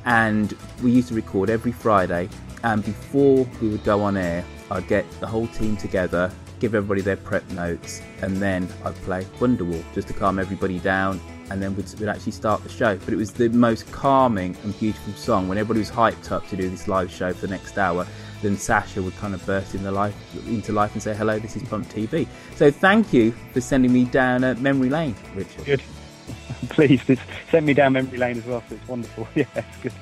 And 0.04 0.54
we 0.82 0.90
used 0.90 1.08
to 1.08 1.14
record 1.14 1.48
every 1.48 1.72
Friday. 1.72 2.28
And 2.62 2.84
before 2.84 3.48
we 3.62 3.68
would 3.68 3.84
go 3.84 4.02
on 4.02 4.18
air, 4.18 4.44
I'd 4.70 4.86
get 4.86 5.10
the 5.18 5.26
whole 5.26 5.46
team 5.46 5.78
together, 5.78 6.30
give 6.60 6.74
everybody 6.74 7.00
their 7.00 7.16
prep 7.16 7.48
notes, 7.50 8.00
and 8.22 8.36
then 8.38 8.68
I'd 8.84 8.94
play 8.96 9.24
Wonderwall 9.38 9.82
just 9.94 10.08
to 10.08 10.14
calm 10.14 10.38
everybody 10.38 10.78
down. 10.78 11.20
And 11.50 11.62
then 11.62 11.74
we'd, 11.74 11.88
we'd 11.98 12.10
actually 12.10 12.32
start 12.32 12.62
the 12.62 12.68
show. 12.68 12.96
But 12.96 13.14
it 13.14 13.16
was 13.16 13.32
the 13.32 13.48
most 13.48 13.90
calming 13.90 14.54
and 14.64 14.78
beautiful 14.78 15.14
song 15.14 15.48
when 15.48 15.56
everybody 15.56 15.80
was 15.80 15.90
hyped 15.90 16.30
up 16.30 16.46
to 16.48 16.56
do 16.56 16.68
this 16.68 16.88
live 16.88 17.10
show 17.10 17.32
for 17.32 17.46
the 17.46 17.48
next 17.48 17.78
hour 17.78 18.06
then 18.42 18.56
Sacha 18.56 19.02
would 19.02 19.16
kind 19.16 19.34
of 19.34 19.44
burst 19.46 19.74
into 19.74 19.90
life, 19.90 20.14
into 20.46 20.72
life 20.72 20.92
and 20.92 21.02
say, 21.02 21.14
"Hello, 21.14 21.38
this 21.38 21.56
is 21.56 21.62
Pump 21.64 21.88
TV." 21.88 22.26
So 22.56 22.70
thank 22.70 23.12
you 23.12 23.32
for 23.52 23.60
sending 23.60 23.92
me 23.92 24.04
down 24.04 24.44
a 24.44 24.54
memory 24.56 24.88
lane, 24.88 25.16
Richard. 25.34 25.64
Good. 25.64 25.82
Please, 26.68 27.00
it's 27.08 27.22
send 27.50 27.66
me 27.66 27.74
down 27.74 27.94
memory 27.94 28.18
lane 28.18 28.38
as 28.38 28.44
well. 28.44 28.62
So 28.68 28.74
it's 28.76 28.88
wonderful. 28.88 29.26
Yeah, 29.34 29.46
it's 29.54 29.76
good. 29.78 29.92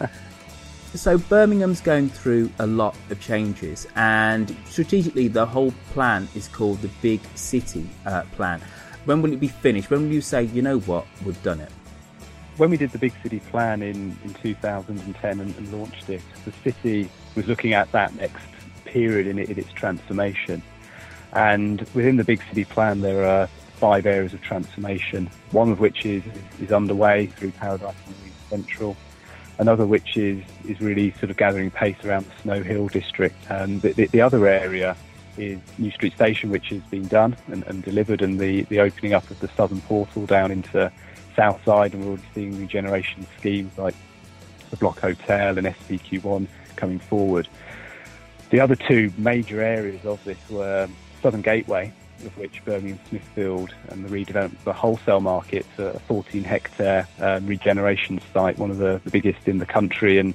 So 0.98 1.16
Birmingham's 1.16 1.80
going 1.80 2.08
through 2.08 2.50
a 2.58 2.66
lot 2.66 2.96
of 3.10 3.20
changes, 3.20 3.86
and 3.94 4.54
strategically, 4.64 5.28
the 5.28 5.46
whole 5.46 5.72
plan 5.92 6.26
is 6.34 6.48
called 6.48 6.82
the 6.82 6.90
Big 7.00 7.20
City 7.36 7.88
uh, 8.04 8.24
Plan. 8.32 8.60
When 9.04 9.22
will 9.22 9.32
it 9.32 9.38
be 9.38 9.46
finished? 9.46 9.90
When 9.90 10.02
will 10.02 10.12
you 10.12 10.20
say, 10.20 10.42
you 10.42 10.60
know 10.60 10.80
what, 10.80 11.06
we've 11.24 11.40
done 11.44 11.60
it? 11.60 11.70
When 12.56 12.70
we 12.70 12.76
did 12.76 12.90
the 12.90 12.98
Big 12.98 13.12
City 13.22 13.38
Plan 13.38 13.80
in, 13.80 14.18
in 14.24 14.34
2010 14.34 15.40
and, 15.40 15.54
and 15.54 15.72
launched 15.72 16.10
it, 16.10 16.20
the 16.44 16.50
city 16.64 17.08
was 17.36 17.46
looking 17.46 17.74
at 17.74 17.92
that 17.92 18.12
next 18.16 18.44
period 18.84 19.28
in, 19.28 19.38
in 19.38 19.56
its 19.56 19.72
transformation. 19.74 20.60
And 21.32 21.82
within 21.94 22.16
the 22.16 22.24
Big 22.24 22.42
City 22.48 22.64
Plan, 22.64 23.02
there 23.02 23.24
are 23.24 23.46
five 23.76 24.04
areas 24.04 24.34
of 24.34 24.42
transformation, 24.42 25.30
one 25.52 25.70
of 25.70 25.78
which 25.78 26.04
is, 26.04 26.24
is 26.60 26.72
underway 26.72 27.26
through 27.26 27.52
Paradise 27.52 27.94
and 28.04 28.16
Central 28.50 28.96
another 29.58 29.86
which 29.86 30.16
is, 30.16 30.42
is 30.66 30.80
really 30.80 31.10
sort 31.12 31.30
of 31.30 31.36
gathering 31.36 31.70
pace 31.70 31.96
around 32.04 32.26
the 32.26 32.42
Snow 32.42 32.62
Hill 32.62 32.88
district. 32.88 33.36
And 33.50 33.82
the, 33.82 33.92
the, 33.92 34.06
the 34.06 34.20
other 34.20 34.46
area 34.46 34.96
is 35.36 35.58
New 35.78 35.90
Street 35.90 36.14
Station, 36.14 36.50
which 36.50 36.68
has 36.68 36.82
been 36.82 37.06
done 37.06 37.36
and, 37.48 37.64
and, 37.66 37.82
delivered, 37.82 38.22
and 38.22 38.38
the, 38.38 38.62
the 38.62 38.80
opening 38.80 39.14
up 39.14 39.28
of 39.30 39.38
the 39.40 39.48
southern 39.48 39.80
portal 39.82 40.26
down 40.26 40.50
into 40.50 40.90
Southside. 41.36 41.92
And 41.92 42.04
we're 42.04 42.10
already 42.12 42.28
seeing 42.34 42.60
regeneration 42.60 43.26
schemes 43.38 43.76
like 43.76 43.94
the 44.70 44.76
Block 44.76 45.00
Hotel 45.00 45.58
and 45.58 45.66
SPQ1 45.66 46.46
coming 46.76 46.98
forward. 46.98 47.48
The 48.50 48.60
other 48.60 48.76
two 48.76 49.12
major 49.18 49.60
areas 49.60 50.04
of 50.06 50.22
this 50.24 50.38
were 50.48 50.88
Southern 51.22 51.42
Gateway, 51.42 51.92
of 52.24 52.36
which 52.36 52.64
Birmingham 52.64 52.98
Smithfield 53.08 53.74
and 53.88 54.04
the 54.04 54.08
redevelopment 54.08 54.52
of 54.52 54.64
the 54.64 54.72
wholesale 54.72 55.20
market, 55.20 55.66
a 55.78 55.98
14 56.00 56.44
hectare 56.44 57.06
um, 57.20 57.46
regeneration 57.46 58.20
site, 58.32 58.58
one 58.58 58.70
of 58.70 58.78
the, 58.78 59.00
the, 59.04 59.10
biggest 59.10 59.46
in 59.46 59.58
the 59.58 59.66
country 59.66 60.18
and 60.18 60.34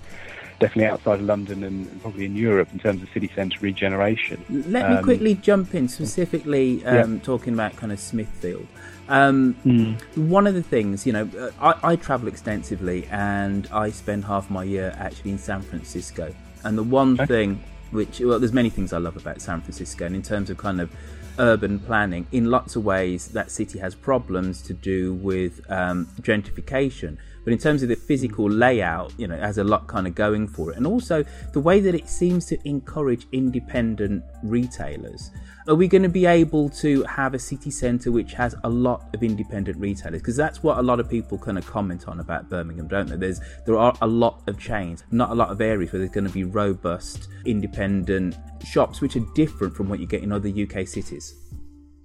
definitely 0.60 0.86
outside 0.86 1.20
of 1.20 1.26
London 1.26 1.64
and, 1.64 2.02
probably 2.02 2.26
in 2.26 2.36
Europe 2.36 2.70
in 2.72 2.80
terms 2.80 3.02
of 3.02 3.10
city 3.10 3.30
centre 3.36 3.60
regeneration. 3.62 4.44
Let 4.68 4.86
um, 4.86 4.96
me 4.96 5.04
quickly 5.04 5.36
jump 5.36 5.76
in, 5.76 5.88
specifically 5.88 6.86
um, 6.86 7.16
yeah. 7.16 7.20
talking 7.22 7.54
about 7.54 7.76
kind 7.76 7.92
of 7.92 8.00
Smithfield. 8.00 8.68
Mm. 9.10 9.98
One 10.16 10.48
of 10.48 10.54
the 10.54 10.64
things, 10.64 11.06
you 11.06 11.14
know, 11.14 11.52
I, 11.60 11.76
I 11.84 11.96
travel 11.98 12.28
extensively 12.28 13.06
and 13.12 13.68
I 13.72 13.90
spend 13.90 14.26
half 14.26 14.50
my 14.50 14.64
year 14.64 14.96
actually 14.98 15.32
in 15.32 15.38
San 15.38 15.62
Francisco. 15.62 16.34
And 16.64 16.78
the 16.78 16.84
one 16.84 17.14
okay. 17.16 17.26
thing 17.26 17.64
which, 17.94 18.20
well, 18.20 18.40
there's 18.40 18.54
many 18.54 18.70
things 18.70 18.92
I 18.92 18.98
love 18.98 19.16
about 19.16 19.42
San 19.42 19.62
Francisco, 19.62 20.06
and 20.06 20.16
in 20.16 20.22
terms 20.22 20.50
of 20.50 20.58
kind 20.58 20.82
of 20.82 20.92
urban 21.40 21.80
planning. 21.80 22.28
In 22.32 22.50
lots 22.50 22.76
of 22.76 22.86
ways, 22.86 23.30
that 23.30 23.52
city 23.52 23.80
has 23.80 23.96
problems 23.96 24.62
to 24.64 24.74
do 24.74 25.14
with 25.16 25.62
um, 25.70 26.08
gentrification. 26.22 27.18
But 27.44 27.52
in 27.52 27.60
terms 27.60 27.84
of 27.84 27.90
the 27.90 27.96
physical 27.96 28.50
layout, 28.50 29.14
you 29.18 29.28
know, 29.28 29.36
it 29.36 29.42
has 29.42 29.58
a 29.58 29.64
lot 29.64 29.88
kind 29.88 30.08
of 30.08 30.16
going 30.16 30.48
for 30.48 30.72
it. 30.72 30.78
And 30.78 30.88
also 30.88 31.26
the 31.52 31.60
way 31.60 31.80
that 31.82 31.94
it 31.94 32.08
seems 32.08 32.46
to 32.48 32.58
encourage 32.68 33.28
independent 33.32 34.24
retailers. 34.44 35.32
Are 35.66 35.76
we 35.76 35.88
going 35.88 36.04
to 36.04 36.10
be 36.10 36.26
able 36.26 36.68
to 36.70 37.04
have 37.04 37.34
a 37.34 37.40
city 37.40 37.72
centre 37.72 38.12
which 38.12 38.34
has 38.34 38.54
a 38.66 38.70
lot 38.70 39.08
of 39.14 39.24
independent 39.24 39.78
retailers? 39.78 40.22
Because 40.22 40.36
that's 40.36 40.62
what 40.62 40.78
a 40.78 40.82
lot 40.82 41.00
of 41.00 41.10
people 41.10 41.38
kind 41.38 41.58
of 41.58 41.66
comment 41.66 42.10
on 42.10 42.20
about 42.20 42.50
Birmingham, 42.50 42.90
don't 42.90 43.08
they? 43.08 43.16
There's 43.16 43.40
there 43.66 43.78
are 43.78 43.96
a 44.02 44.08
lot 44.08 44.42
of 44.48 44.60
chains, 44.60 45.06
not 45.12 45.32
a 45.32 45.34
lot 45.34 45.50
of 45.52 45.62
areas 45.62 45.94
where 45.94 46.00
there's 46.00 46.12
going 46.12 46.28
to 46.28 46.34
be 46.34 46.44
robust, 46.44 47.30
independent 47.46 48.36
shops 48.66 49.00
which 49.00 49.16
are 49.16 49.26
different 49.36 49.74
from 49.74 49.88
what 49.88 50.02
you 50.02 50.06
get 50.06 50.22
in 50.22 50.34
other 50.34 50.50
UK 50.50 50.86
cities. 50.86 51.34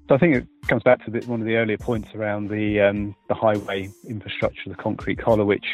So 0.09 0.15
I 0.15 0.19
think 0.19 0.37
it 0.37 0.47
comes 0.69 0.85
back 0.85 1.05
to 1.07 1.11
the, 1.11 1.21
one 1.27 1.41
of 1.41 1.47
the 1.47 1.57
earlier 1.57 1.79
points 1.79 2.15
around 2.15 2.51
the 2.51 2.81
um, 2.81 3.17
the 3.29 3.35
highway 3.35 3.91
infrastructure, 4.09 4.71
the 4.71 4.77
concrete 4.77 5.19
collar, 5.19 5.45
which 5.45 5.67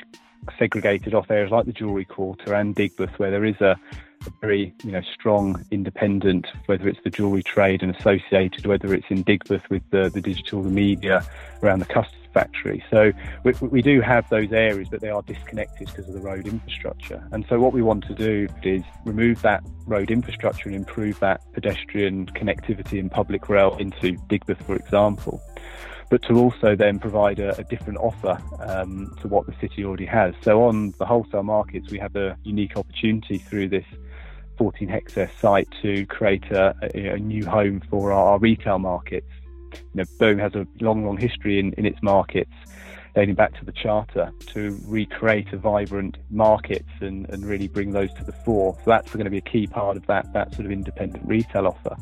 segregated 0.59 1.15
off 1.15 1.31
areas 1.31 1.51
like 1.51 1.67
the 1.67 1.73
Jewellery 1.73 2.07
Quarter 2.07 2.55
and 2.55 2.75
Digbeth, 2.75 3.19
where 3.19 3.31
there 3.31 3.45
is 3.45 3.61
a 3.61 3.77
a 4.14 4.14
very 4.41 4.75
you 4.85 4.93
know 4.93 5.03
strong 5.03 5.65
independent, 5.71 6.47
whether 6.67 6.89
it's 6.89 7.01
the 7.05 7.11
jewellery 7.11 7.43
trade 7.43 7.83
and 7.83 7.95
associated, 7.95 8.67
whether 8.67 8.93
it's 8.95 9.07
in 9.11 9.25
Digbeth 9.25 9.69
with 9.71 9.83
the, 9.91 10.11
the 10.11 10.21
digital, 10.21 10.63
media 10.63 11.25
around 11.63 11.81
the 11.81 11.87
custard 11.87 12.19
factory. 12.33 12.85
So 12.91 13.13
we, 13.45 13.53
we 13.61 13.83
do 13.83 14.01
have 14.01 14.29
those 14.29 14.53
areas, 14.53 14.89
but 14.91 15.01
they 15.01 15.09
are 15.09 15.23
disconnected 15.23 15.87
because 15.87 16.09
of 16.09 16.15
the 16.15 16.21
road 16.21 16.47
infrastructure. 16.47 17.27
And 17.33 17.47
so 17.49 17.61
what 17.61 17.73
we 17.73 17.81
want 17.81 18.05
to 18.07 18.15
do 18.15 18.49
is 18.63 18.83
remove 19.05 19.41
that 19.43 19.63
road 19.87 20.11
infrastructure 20.11 20.69
and 20.69 20.75
improve 20.75 21.21
that 21.21 21.41
pedestrian 21.53 22.27
connectivity 22.27 22.99
and 22.99 23.11
public 23.11 23.49
realm 23.49 23.79
into 23.79 24.15
Digbeth, 24.29 24.63
for 24.65 24.77
example 24.77 25.41
but 26.11 26.23
to 26.23 26.35
also 26.37 26.77
then 26.77 26.99
provide 26.99 27.39
a, 27.41 27.59
a 27.59 27.65
different 27.65 27.99
offer 27.99 28.39
um, 28.61 29.13
to 29.21 29.27
what 29.27 29.47
the 29.47 29.55
city 29.61 29.85
already 29.85 30.05
has. 30.05 30.35
So 30.43 30.63
on 30.65 30.95
the 30.99 31.07
wholesale 31.07 31.43
markets, 31.43 31.91
we 31.91 31.99
have 31.99 32.15
a 32.15 32.37
unique 32.45 32.77
opportunity 32.77 33.39
through 33.39 33.71
this 33.71 33.87
14 34.57 34.89
hectare 34.89 35.31
site 35.41 35.69
to 35.83 36.07
create 36.07 36.45
a, 36.51 36.75
a, 36.95 37.19
new 37.19 37.45
home 37.45 37.83
for 37.91 38.13
our, 38.13 38.39
retail 38.39 38.79
markets. 38.79 39.31
You 39.73 39.81
know, 39.95 40.05
Birmingham 40.19 40.51
has 40.51 40.55
a 40.55 40.85
long, 40.85 41.05
long 41.05 41.17
history 41.17 41.59
in, 41.59 41.73
in 41.75 41.87
its 41.87 42.03
markets, 42.03 42.53
dating 43.15 43.35
back 43.35 43.59
to 43.59 43.65
the 43.65 43.73
charter, 43.73 44.33
to 44.49 44.79
recreate 44.85 45.53
a 45.53 45.57
vibrant 45.57 46.17
markets 46.31 46.91
and, 47.01 47.29
and 47.31 47.45
really 47.45 47.69
bring 47.69 47.93
those 47.93 48.13
to 48.15 48.25
the 48.25 48.33
fore. 48.33 48.77
So 48.85 48.91
that's 48.91 49.13
going 49.13 49.25
to 49.25 49.31
be 49.31 49.39
a 49.39 49.43
key 49.43 49.67
part 49.67 49.97
of 49.97 50.07
that 50.07 50.33
that 50.33 50.55
sort 50.55 50.67
of 50.67 50.73
independent 50.73 51.27
retail 51.27 51.67
offer. 51.67 51.97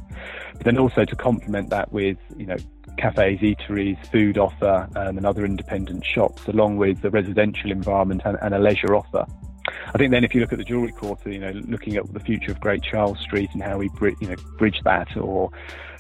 But 0.53 0.65
then 0.65 0.79
also 0.79 1.05
to 1.05 1.17
complement 1.17 1.71
that 1.71 1.93
with 1.93 2.19
you 2.37 2.47
know 2.47 2.57
cafes, 2.99 3.41
eateries, 3.41 4.05
food 4.11 4.39
offer, 4.39 4.89
um, 4.97 5.17
and 5.17 5.27
other 5.27 5.45
independent 5.45 6.05
shops, 6.05 6.47
along 6.47 6.77
with 6.77 7.01
the 7.01 7.11
residential 7.11 7.71
environment 7.71 8.23
and, 8.25 8.39
and 8.43 8.55
a 8.55 8.59
leisure 8.59 8.95
offer. 8.95 9.27
I 9.67 9.99
think 9.99 10.11
then 10.11 10.25
if 10.25 10.35
you 10.35 10.41
look 10.41 10.53
at 10.53 10.59
the 10.59 10.65
jewellery 10.65 10.93
quarter, 10.93 11.31
you 11.31 11.39
know, 11.39 11.53
looking 11.67 11.97
at 11.97 12.13
the 12.13 12.21
future 12.21 12.51
of 12.51 12.61
Great 12.61 12.83
Charles 12.83 13.19
Street 13.21 13.51
and 13.53 13.63
how 13.63 13.79
we 13.79 13.91
you 14.01 14.29
know, 14.29 14.37
bridge 14.59 14.81
that 14.85 15.17
or 15.17 15.51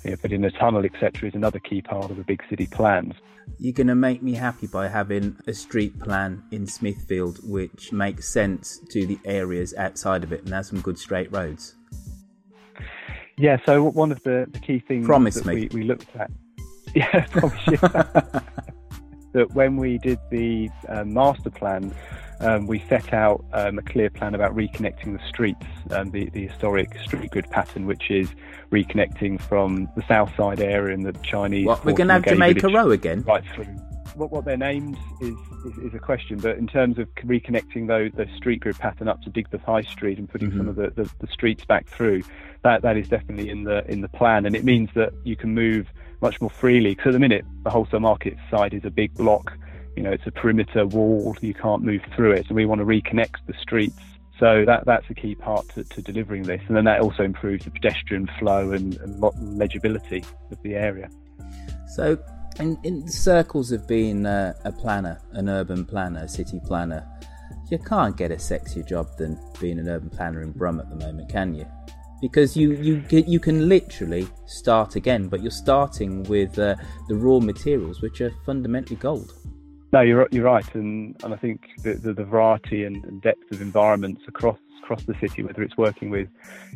you 0.04 0.10
know, 0.10 0.16
put 0.16 0.32
in 0.32 0.44
a 0.44 0.50
tunnel, 0.50 0.84
etc., 0.84 1.28
is 1.28 1.34
another 1.34 1.58
key 1.58 1.82
part 1.82 2.10
of 2.10 2.16
the 2.16 2.24
big 2.24 2.42
city 2.48 2.66
plans. 2.66 3.14
You're 3.58 3.72
going 3.72 3.88
to 3.88 3.94
make 3.94 4.22
me 4.22 4.34
happy 4.34 4.66
by 4.66 4.88
having 4.88 5.36
a 5.46 5.52
street 5.52 5.98
plan 6.00 6.42
in 6.50 6.66
Smithfield 6.66 7.38
which 7.48 7.92
makes 7.92 8.28
sense 8.28 8.80
to 8.90 9.06
the 9.06 9.18
areas 9.24 9.74
outside 9.74 10.24
of 10.24 10.32
it 10.32 10.44
and 10.44 10.52
has 10.52 10.68
some 10.68 10.80
good 10.80 10.98
straight 10.98 11.30
roads. 11.32 11.74
Yeah, 13.36 13.58
so 13.64 13.82
one 13.82 14.12
of 14.12 14.22
the, 14.22 14.46
the 14.50 14.58
key 14.58 14.78
things 14.80 15.06
Promise 15.06 15.36
that 15.36 15.46
me. 15.46 15.68
We, 15.72 15.80
we 15.80 15.84
looked 15.84 16.14
at, 16.16 16.30
yeah, 16.94 17.26
promise 17.26 17.66
you, 17.66 17.76
that 19.32 19.50
when 19.52 19.76
we 19.76 19.98
did 19.98 20.18
the 20.30 20.70
uh, 20.88 21.04
master 21.04 21.50
plan, 21.50 21.94
um, 22.42 22.66
we 22.66 22.80
set 22.88 23.12
out 23.12 23.44
um, 23.52 23.78
a 23.78 23.82
clear 23.82 24.10
plan 24.10 24.34
about 24.34 24.54
reconnecting 24.54 25.16
the 25.16 25.28
streets, 25.28 25.64
um, 25.90 26.10
the, 26.10 26.28
the 26.30 26.46
historic 26.46 26.98
street 26.98 27.30
grid 27.30 27.48
pattern, 27.50 27.86
which 27.86 28.10
is 28.10 28.28
reconnecting 28.70 29.40
from 29.40 29.88
the 29.96 30.02
south 30.08 30.34
side 30.36 30.60
area 30.60 30.94
and 30.94 31.06
the 31.06 31.12
Chinese. 31.22 31.66
What, 31.66 31.84
we're 31.84 31.92
going 31.92 32.08
to 32.08 32.14
have 32.14 32.24
Jamaica 32.24 32.68
Row 32.68 32.90
again? 32.90 33.22
Right 33.22 33.44
through. 33.54 33.66
What, 34.14 34.30
what 34.30 34.44
they're 34.44 34.58
named 34.58 34.98
is, 35.22 35.34
is, 35.64 35.78
is, 35.78 35.94
a 35.94 35.98
question, 35.98 36.38
but 36.38 36.58
in 36.58 36.66
terms 36.66 36.98
of 36.98 37.08
reconnecting 37.24 37.86
those, 37.86 38.12
the 38.12 38.28
street 38.36 38.60
grid 38.60 38.78
pattern 38.78 39.08
up 39.08 39.22
to 39.22 39.30
Digbeth 39.30 39.64
High 39.64 39.82
Street 39.82 40.18
and 40.18 40.28
putting 40.28 40.48
mm-hmm. 40.50 40.58
some 40.58 40.68
of 40.68 40.76
the, 40.76 40.90
the, 40.90 41.10
the 41.20 41.32
streets 41.32 41.64
back 41.64 41.88
through, 41.88 42.22
that, 42.62 42.82
that 42.82 42.96
is 42.98 43.08
definitely 43.08 43.48
in 43.48 43.64
the 43.64 43.90
in 43.90 44.02
the 44.02 44.08
plan, 44.08 44.44
and 44.44 44.54
it 44.54 44.64
means 44.64 44.90
that 44.94 45.12
you 45.24 45.34
can 45.34 45.54
move 45.54 45.88
much 46.20 46.40
more 46.40 46.50
freely. 46.50 46.94
Because 46.94 47.08
at 47.08 47.12
the 47.12 47.18
minute, 47.20 47.44
the 47.64 47.70
wholesale 47.70 48.00
market 48.00 48.36
side 48.50 48.74
is 48.74 48.84
a 48.84 48.90
big 48.90 49.14
block 49.14 49.56
you 49.96 50.02
know, 50.02 50.10
it's 50.10 50.26
a 50.26 50.30
perimeter 50.30 50.86
wall, 50.86 51.36
you 51.40 51.54
can't 51.54 51.82
move 51.82 52.02
through 52.14 52.32
it. 52.32 52.46
And 52.48 52.56
we 52.56 52.66
want 52.66 52.80
to 52.80 52.84
reconnect 52.84 53.36
the 53.46 53.54
streets 53.60 53.98
So 54.42 54.64
that 54.66 54.84
that's 54.86 55.08
a 55.08 55.14
key 55.14 55.36
part 55.36 55.68
to, 55.74 55.84
to 55.84 56.02
delivering 56.02 56.42
this, 56.42 56.60
and 56.66 56.76
then 56.76 56.84
that 56.84 57.00
also 57.00 57.22
improves 57.22 57.64
the 57.64 57.70
pedestrian 57.70 58.28
flow 58.40 58.72
and, 58.72 58.96
and 58.96 59.22
legibility 59.56 60.24
of 60.50 60.60
the 60.64 60.74
area. 60.74 61.08
So, 61.94 62.18
in, 62.58 62.76
in 62.82 63.04
the 63.04 63.12
circles 63.12 63.70
of 63.70 63.86
being 63.86 64.26
a, 64.26 64.56
a 64.64 64.72
planner, 64.72 65.20
an 65.32 65.48
urban 65.48 65.84
planner, 65.84 66.24
a 66.24 66.28
city 66.28 66.60
planner, 66.66 67.06
you 67.70 67.78
can't 67.78 68.16
get 68.16 68.32
a 68.32 68.36
sexier 68.36 68.84
job 68.84 69.06
than 69.16 69.38
being 69.60 69.78
an 69.78 69.88
urban 69.88 70.10
planner 70.10 70.42
in 70.42 70.50
Brum 70.50 70.80
at 70.80 70.88
the 70.90 70.96
moment, 70.96 71.28
can 71.28 71.54
you? 71.54 71.66
Because 72.20 72.56
you 72.56 72.72
you 72.72 73.04
you 73.10 73.38
can 73.38 73.68
literally 73.68 74.26
start 74.46 74.96
again, 74.96 75.28
but 75.28 75.40
you're 75.40 75.52
starting 75.52 76.24
with 76.24 76.58
uh, 76.58 76.74
the 77.08 77.14
raw 77.14 77.38
materials, 77.38 78.02
which 78.02 78.20
are 78.20 78.32
fundamentally 78.44 78.96
gold. 78.96 79.32
No, 79.92 80.00
you're 80.00 80.26
you're 80.30 80.44
right, 80.44 80.74
and 80.74 81.14
and 81.22 81.34
I 81.34 81.36
think 81.36 81.68
the 81.82 81.94
the, 81.94 82.14
the 82.14 82.24
variety 82.24 82.84
and, 82.84 83.04
and, 83.04 83.20
depth 83.20 83.52
of 83.52 83.60
environments 83.60 84.22
across 84.26 84.58
across 84.82 85.04
the 85.04 85.14
city, 85.20 85.42
whether 85.42 85.62
it's 85.62 85.76
working 85.76 86.10
with, 86.10 86.28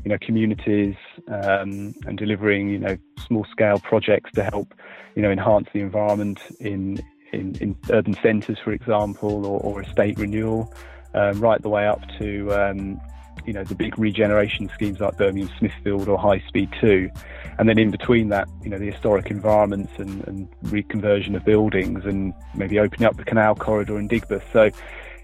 you 0.05 0.11
know, 0.11 0.18
communities 0.20 0.94
um, 1.29 1.94
and 2.07 2.16
delivering, 2.16 2.68
you 2.68 2.79
know, 2.79 2.96
small 3.26 3.44
scale 3.50 3.81
projects 3.81 4.31
to 4.33 4.44
help, 4.44 4.74
you 5.16 5.22
know, 5.22 5.31
enhance 5.31 5.66
the 5.72 5.81
environment 5.81 6.40
in 6.61 7.02
in, 7.33 7.57
in 7.57 7.76
urban 7.90 8.14
centres, 8.22 8.59
for 8.62 8.72
example, 8.72 9.46
or, 9.46 9.61
or 9.61 9.83
estate 9.83 10.18
renewal, 10.18 10.72
um, 11.14 11.40
right 11.40 11.61
the 11.62 11.68
way 11.70 11.87
up 11.87 12.02
to 12.18 12.52
um, 12.52 13.00
you 13.44 13.53
know 13.53 13.64
the 13.64 13.75
big 13.75 13.99
regeneration 13.99 14.70
schemes 14.75 15.01
like 15.01 15.16
Birmingham 15.16 15.51
Smithfield 15.59 16.09
or 16.09 16.18
High 16.18 16.42
Speed 16.49 16.70
2 16.81 17.11
and 17.59 17.68
then 17.68 17.79
in 17.79 17.90
between 17.90 18.29
that 18.31 18.49
you 18.62 18.70
know 18.70 18.79
the 18.79 18.90
historic 18.90 19.31
environments 19.31 19.92
and, 19.99 20.27
and 20.27 20.49
reconversion 20.64 21.37
of 21.37 21.44
buildings 21.44 22.05
and 22.05 22.33
maybe 22.55 22.79
opening 22.79 23.07
up 23.07 23.16
the 23.16 23.25
canal 23.25 23.55
corridor 23.55 23.99
in 23.99 24.09
Digbeth 24.09 24.42
so 24.53 24.70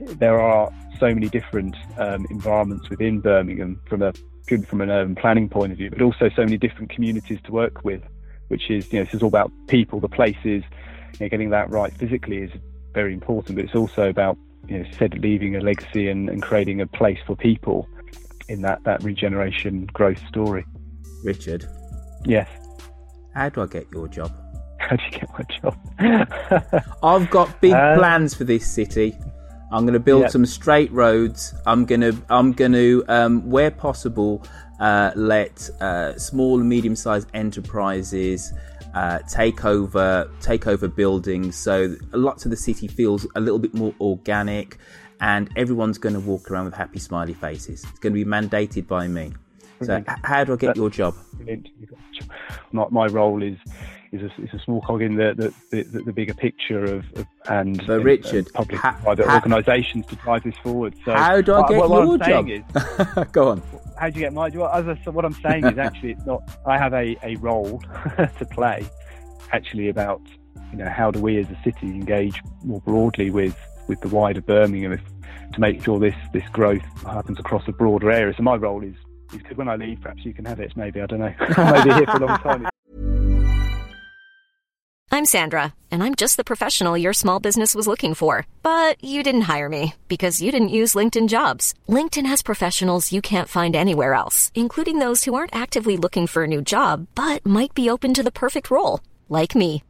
there 0.01 0.41
are 0.41 0.71
so 0.99 1.15
many 1.15 1.29
different 1.29 1.77
um, 1.99 2.27
environments 2.31 2.89
within 2.91 3.21
Birmingham 3.21 3.81
from 3.87 4.03
a 4.03 4.13
from 4.67 4.81
an 4.81 4.91
urban 4.91 5.15
planning 5.15 5.49
point 5.49 5.73
of 5.73 5.79
view 5.79 5.91
but 5.91 6.03
also 6.03 6.29
so 6.37 6.43
many 6.43 6.59
different 6.59 6.91
communities 6.91 7.39
to 7.45 7.53
work 7.53 7.85
with 7.85 8.03
which 8.49 8.71
is 8.71 8.93
you 8.93 8.99
know 8.99 9.05
this 9.05 9.15
is 9.15 9.23
all 9.23 9.29
about 9.29 9.51
people 9.69 9.99
the 10.01 10.09
places. 10.09 10.63
You 11.15 11.27
know, 11.27 11.29
getting 11.29 11.51
that 11.51 11.71
right 11.71 11.93
physically 11.93 12.39
is 12.39 12.51
very 12.93 13.15
important 13.15 13.57
but 13.57 13.65
it's 13.65 13.75
also 13.75 14.09
about 14.09 14.37
you 14.69 14.79
know, 14.79 14.85
said 14.99 15.19
leaving 15.19 15.57
a 15.57 15.61
legacy 15.61 16.09
and, 16.09 16.29
and 16.29 16.43
creating 16.43 16.81
a 16.81 16.87
place 16.87 17.19
for 17.27 17.37
people 17.37 17.89
in 18.53 18.61
that, 18.63 18.85
that 18.85 19.03
regeneration 19.03 19.87
growth 19.93 20.25
story. 20.29 20.65
Richard. 21.25 21.67
Yes. 22.25 22.49
How 23.35 23.49
do 23.49 23.63
I 23.63 23.67
get 23.67 23.87
your 23.93 24.09
job? 24.09 24.31
How 24.79 24.97
do 24.97 25.03
you 25.05 25.11
get 25.11 25.29
my 25.33 25.45
job? 25.61 26.93
I've 27.03 27.31
got 27.31 27.61
big 27.61 27.73
uh, 27.73 27.97
plans 27.97 28.35
for 28.35 28.45
this 28.45 28.67
city. 28.67 29.17
I'm 29.73 29.85
going 29.85 29.95
to 29.95 30.01
build 30.01 30.31
some 30.31 30.45
straight 30.45 30.93
roads. 30.93 31.55
I'm 31.65 31.87
going 31.87 32.03
to, 32.03 32.15
I'm 32.29 32.53
going 32.53 32.73
to, 32.73 33.05
um, 33.09 33.49
where 33.49 33.71
possible, 33.71 34.45
uh, 34.81 35.13
let 35.17 35.71
uh, 35.81 36.19
small 36.19 36.61
and 36.61 36.69
medium-sized 36.69 37.29
enterprises 37.33 38.53
uh, 38.93 39.21
take 39.21 39.65
over, 39.65 40.31
take 40.43 40.67
over 40.67 40.89
buildings. 40.89 41.57
So 41.57 41.97
lots 42.13 42.45
of 42.45 42.51
the 42.51 42.57
city 42.57 42.87
feels 42.87 43.27
a 43.35 43.41
little 43.41 43.59
bit 43.59 43.73
more 43.73 43.95
organic 43.99 44.77
and 45.23 45.49
everyone's 45.57 45.99
going 45.99 46.15
to 46.15 46.21
walk 46.21 46.51
around 46.51 46.67
with 46.67 46.75
happy 46.75 46.99
smiley 46.99 47.33
faces. 47.33 47.85
It's 47.85 47.99
going 48.01 48.13
to 48.13 48.25
be 48.25 48.29
mandated 48.29 48.89
by 48.89 49.07
me. 49.07 49.33
So, 49.81 50.05
how 50.23 50.45
do 50.45 50.53
I 50.53 50.57
get 50.57 50.77
your 50.77 50.91
job? 50.91 51.15
My, 52.73 52.87
my 52.91 53.07
role 53.07 53.43
is 53.43 53.57
is 54.13 54.21
a, 54.21 54.43
is 54.43 54.51
a 54.53 54.59
small 54.65 54.81
cog 54.83 55.03
in 55.03 55.17
the 55.17 55.55
the, 55.71 55.83
the, 55.83 56.03
the 56.03 56.13
bigger 56.13 56.35
picture 56.35 56.85
of, 56.85 57.05
of 57.17 57.27
and, 57.49 57.83
so 57.87 57.99
Richard, 57.99 58.47
and 58.47 58.53
public 58.53 58.79
ha, 58.79 58.97
private 59.03 59.27
ha, 59.27 59.37
organisations 59.37 60.07
to 60.07 60.17
drive 60.17 60.45
this 60.45 60.55
forward. 60.63 60.95
So 61.05 61.13
how 61.13 61.41
do 61.41 61.55
I 61.55 61.69
get 61.69 61.79
what, 61.79 61.91
what 61.91 62.07
your 62.07 62.19
job? 62.19 62.49
Is, 62.49 62.63
Go 63.33 63.49
on. 63.49 63.63
How 63.99 64.11
do 64.11 64.21
you 64.21 64.27
get 64.27 64.33
my 64.33 64.51
job? 64.51 64.71
As 64.73 64.87
I, 64.87 65.11
what 65.11 65.25
I'm 65.25 65.35
saying 65.35 65.67
is 65.67 65.79
actually 65.79 66.13
it's 66.13 66.27
not. 66.27 66.43
I 66.67 66.79
have 66.79 66.93
a, 66.93 67.17
a 67.23 67.37
role 67.37 67.81
to 68.17 68.47
play. 68.51 68.87
Actually, 69.51 69.89
about 69.89 70.21
you 70.71 70.79
know 70.79 70.89
how 70.89 71.11
do 71.11 71.21
we 71.21 71.39
as 71.39 71.47
a 71.51 71.59
city 71.65 71.89
engage 71.89 72.41
more 72.63 72.81
broadly 72.83 73.31
with 73.31 73.57
with 73.93 74.01
the 74.01 74.09
wider 74.09 74.41
Birmingham 74.41 74.93
if, 74.93 75.03
to 75.53 75.61
make 75.61 75.85
sure 75.85 75.99
this 76.01 76.15
this 76.33 76.49
growth 76.49 76.83
happens 77.05 77.39
across 77.39 77.63
a 77.69 77.73
broader 77.73 78.11
area. 78.11 78.35
So 78.37 78.43
my 78.43 78.57
role 78.57 78.83
is 78.83 78.97
because 79.31 79.57
when 79.57 79.69
I 79.69 79.77
leave, 79.77 80.01
perhaps 80.01 80.25
you 80.25 80.33
can 80.33 80.47
have 80.47 80.61
it. 80.61 80.77
Maybe 80.77 81.01
I 81.01 81.07
don't 81.07 81.21
know. 81.21 81.35
maybe 81.59 81.93
here 81.93 82.07
for 82.07 82.23
a 82.23 82.27
long 82.27 82.39
time. 82.39 82.69
I'm 85.15 85.27
Sandra, 85.27 85.75
and 85.91 86.03
I'm 86.03 86.15
just 86.15 86.39
the 86.39 86.51
professional 86.53 86.97
your 86.97 87.13
small 87.13 87.39
business 87.39 87.75
was 87.75 87.87
looking 87.87 88.15
for. 88.15 88.47
But 88.63 88.97
you 89.05 89.23
didn't 89.23 89.43
hire 89.53 89.69
me 89.69 89.95
because 90.09 90.41
you 90.41 90.51
didn't 90.51 90.79
use 90.81 90.95
LinkedIn 90.95 91.29
Jobs. 91.29 91.75
LinkedIn 91.87 92.25
has 92.25 92.43
professionals 92.43 93.13
you 93.13 93.21
can't 93.21 93.49
find 93.49 93.77
anywhere 93.77 94.15
else, 94.15 94.51
including 94.55 95.01
those 95.01 95.25
who 95.25 95.35
aren't 95.35 95.55
actively 95.55 95.99
looking 95.99 96.27
for 96.27 96.45
a 96.45 96.53
new 96.55 96.63
job 96.63 97.09
but 97.15 97.45
might 97.45 97.75
be 97.75 97.91
open 97.91 98.15
to 98.15 98.23
the 98.23 98.39
perfect 98.45 98.71
role, 98.71 99.01
like 99.29 99.55
me. 99.55 99.83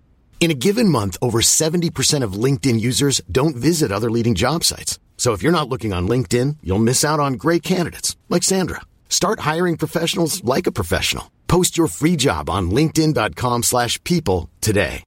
In 0.43 0.51
a 0.51 0.55
given 0.55 0.89
month, 0.89 1.17
over 1.23 1.39
70% 1.41 2.25
of 2.25 2.33
LinkedIn 2.33 2.81
users 2.81 3.21
don't 3.31 3.55
visit 3.55 3.93
other 3.93 4.11
leading 4.11 4.35
job 4.35 4.65
sites. 4.65 4.99
So 5.17 5.35
if 5.35 5.41
you're 5.41 5.53
not 5.53 5.69
looking 5.69 5.93
on 5.93 6.09
LinkedIn, 6.09 6.57
you'll 6.65 6.81
miss 6.81 7.05
out 7.05 7.21
on 7.21 7.35
great 7.35 7.63
candidates 7.63 8.17
like 8.29 8.43
Sandra. 8.43 8.81
Start 9.09 9.39
hiring 9.39 9.77
professionals 9.77 10.43
like 10.43 10.67
a 10.67 10.73
professional. 10.73 11.31
Post 11.47 11.79
your 11.79 11.87
free 11.87 12.17
job 12.17 12.51
on 12.51 12.73
linkedin.com/people 12.73 14.51
today. 14.61 15.05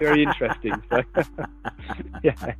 Very 0.00 0.22
interesting. 0.22 0.82
yeah. 2.22 2.54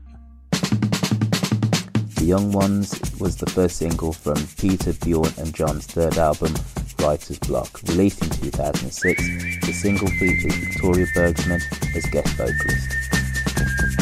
The 2.17 2.25
Young 2.25 2.53
Ones 2.53 3.01
was 3.19 3.37
the 3.37 3.49
first 3.49 3.77
single 3.77 4.13
from 4.13 4.37
Peter, 4.59 4.93
Bjorn 4.93 5.33
and 5.39 5.55
John's 5.55 5.87
third 5.87 6.19
album, 6.19 6.53
Writer's 7.01 7.39
Block. 7.39 7.81
Released 7.89 8.23
in 8.23 8.31
2006, 8.31 9.23
the 9.67 9.73
single 9.73 10.09
features 10.09 10.55
Victoria 10.55 11.07
Bergsman 11.15 11.63
as 11.97 12.05
guest 12.07 12.29
vocalist. 12.37 13.98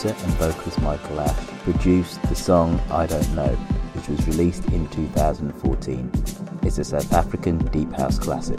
Producer 0.00 0.24
and 0.24 0.34
vocalist 0.34 0.80
Michael 0.80 1.20
Ash 1.20 1.46
produced 1.62 2.22
the 2.22 2.34
song 2.34 2.80
I 2.90 3.06
Don't 3.06 3.34
Know, 3.34 3.54
which 3.94 4.08
was 4.08 4.26
released 4.26 4.64
in 4.66 4.88
2014. 4.88 6.10
It's 6.62 6.78
a 6.78 6.84
South 6.84 7.12
African 7.12 7.58
deep 7.66 7.92
house 7.92 8.18
classic. 8.18 8.58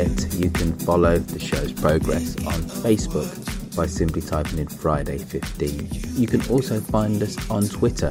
You 0.00 0.48
can 0.48 0.72
follow 0.78 1.18
the 1.18 1.38
show's 1.38 1.72
progress 1.74 2.34
on 2.46 2.62
Facebook 2.80 3.76
by 3.76 3.84
simply 3.84 4.22
typing 4.22 4.58
in 4.58 4.66
Friday 4.66 5.18
15. 5.18 5.88
You 6.14 6.26
can 6.26 6.40
also 6.48 6.80
find 6.80 7.22
us 7.22 7.36
on 7.50 7.68
Twitter 7.68 8.10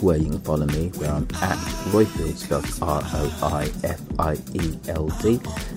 where 0.00 0.16
you 0.16 0.30
can 0.30 0.40
follow 0.40 0.64
me 0.66 0.88
where 0.96 1.10
I'm 1.10 1.28
at 1.42 1.58
Roifield 1.92 2.36
spelled 2.36 2.64
R-O-I-F-I-E-L-D. 2.80 4.20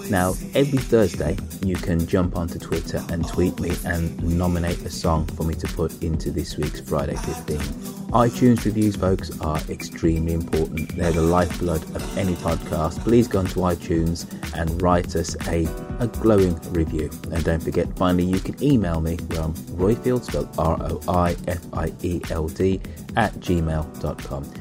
Now 0.09 0.29
every 0.55 0.79
Thursday 0.79 1.35
you 1.61 1.75
can 1.75 2.07
jump 2.07 2.37
onto 2.37 2.57
Twitter 2.57 3.03
and 3.09 3.27
tweet 3.27 3.59
me 3.59 3.75
and 3.85 4.37
nominate 4.37 4.79
a 4.85 4.89
song 4.89 5.25
for 5.27 5.43
me 5.43 5.55
to 5.55 5.67
put 5.67 6.01
into 6.01 6.31
this 6.31 6.55
week's 6.55 6.79
Friday 6.79 7.17
15. 7.17 7.59
iTunes 8.11 8.65
reviews, 8.65 8.95
folks, 8.95 9.39
are 9.39 9.59
extremely 9.69 10.33
important. 10.33 10.95
They're 10.95 11.11
the 11.11 11.21
lifeblood 11.21 11.83
of 11.95 12.17
any 12.17 12.33
podcast. 12.33 12.99
Please 13.01 13.27
go 13.27 13.37
onto 13.39 13.59
iTunes 13.59 14.25
and 14.59 14.81
write 14.81 15.15
us 15.15 15.35
a, 15.47 15.67
a 15.99 16.07
glowing 16.07 16.59
review. 16.71 17.11
And 17.31 17.43
don't 17.43 17.61
forget, 17.61 17.95
finally, 17.97 18.23
you 18.23 18.39
can 18.39 18.61
email 18.63 18.99
me 18.99 19.17
where 19.17 19.41
I'm 19.41 19.53
Roifield, 19.53 20.23
spelled 20.23 20.49
R-O-I-F-I-E-L-D, 20.57 21.11
at 23.15 23.33
gmail.com. 23.33 24.53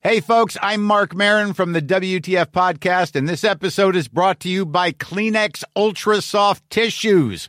Hey, 0.00 0.20
folks, 0.20 0.56
I'm 0.62 0.84
Marc 0.84 1.16
Maron 1.16 1.52
from 1.52 1.72
the 1.72 1.82
WTF 1.82 2.52
Podcast, 2.52 3.16
and 3.16 3.28
this 3.28 3.42
episode 3.42 3.96
is 3.96 4.06
brought 4.06 4.38
to 4.40 4.48
you 4.48 4.64
by 4.64 4.92
Kleenex 4.92 5.64
Ultra 5.74 6.22
Soft 6.22 6.62
Tissues 6.70 7.48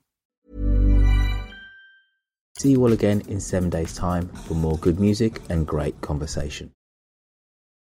See 2.61 2.73
you 2.73 2.83
all 2.83 2.93
again 2.93 3.23
in 3.27 3.39
seven 3.39 3.71
days' 3.71 3.95
time 3.95 4.27
for 4.27 4.53
more 4.53 4.77
good 4.77 4.99
music 4.99 5.41
and 5.49 5.65
great 5.65 5.99
conversation. 6.01 6.71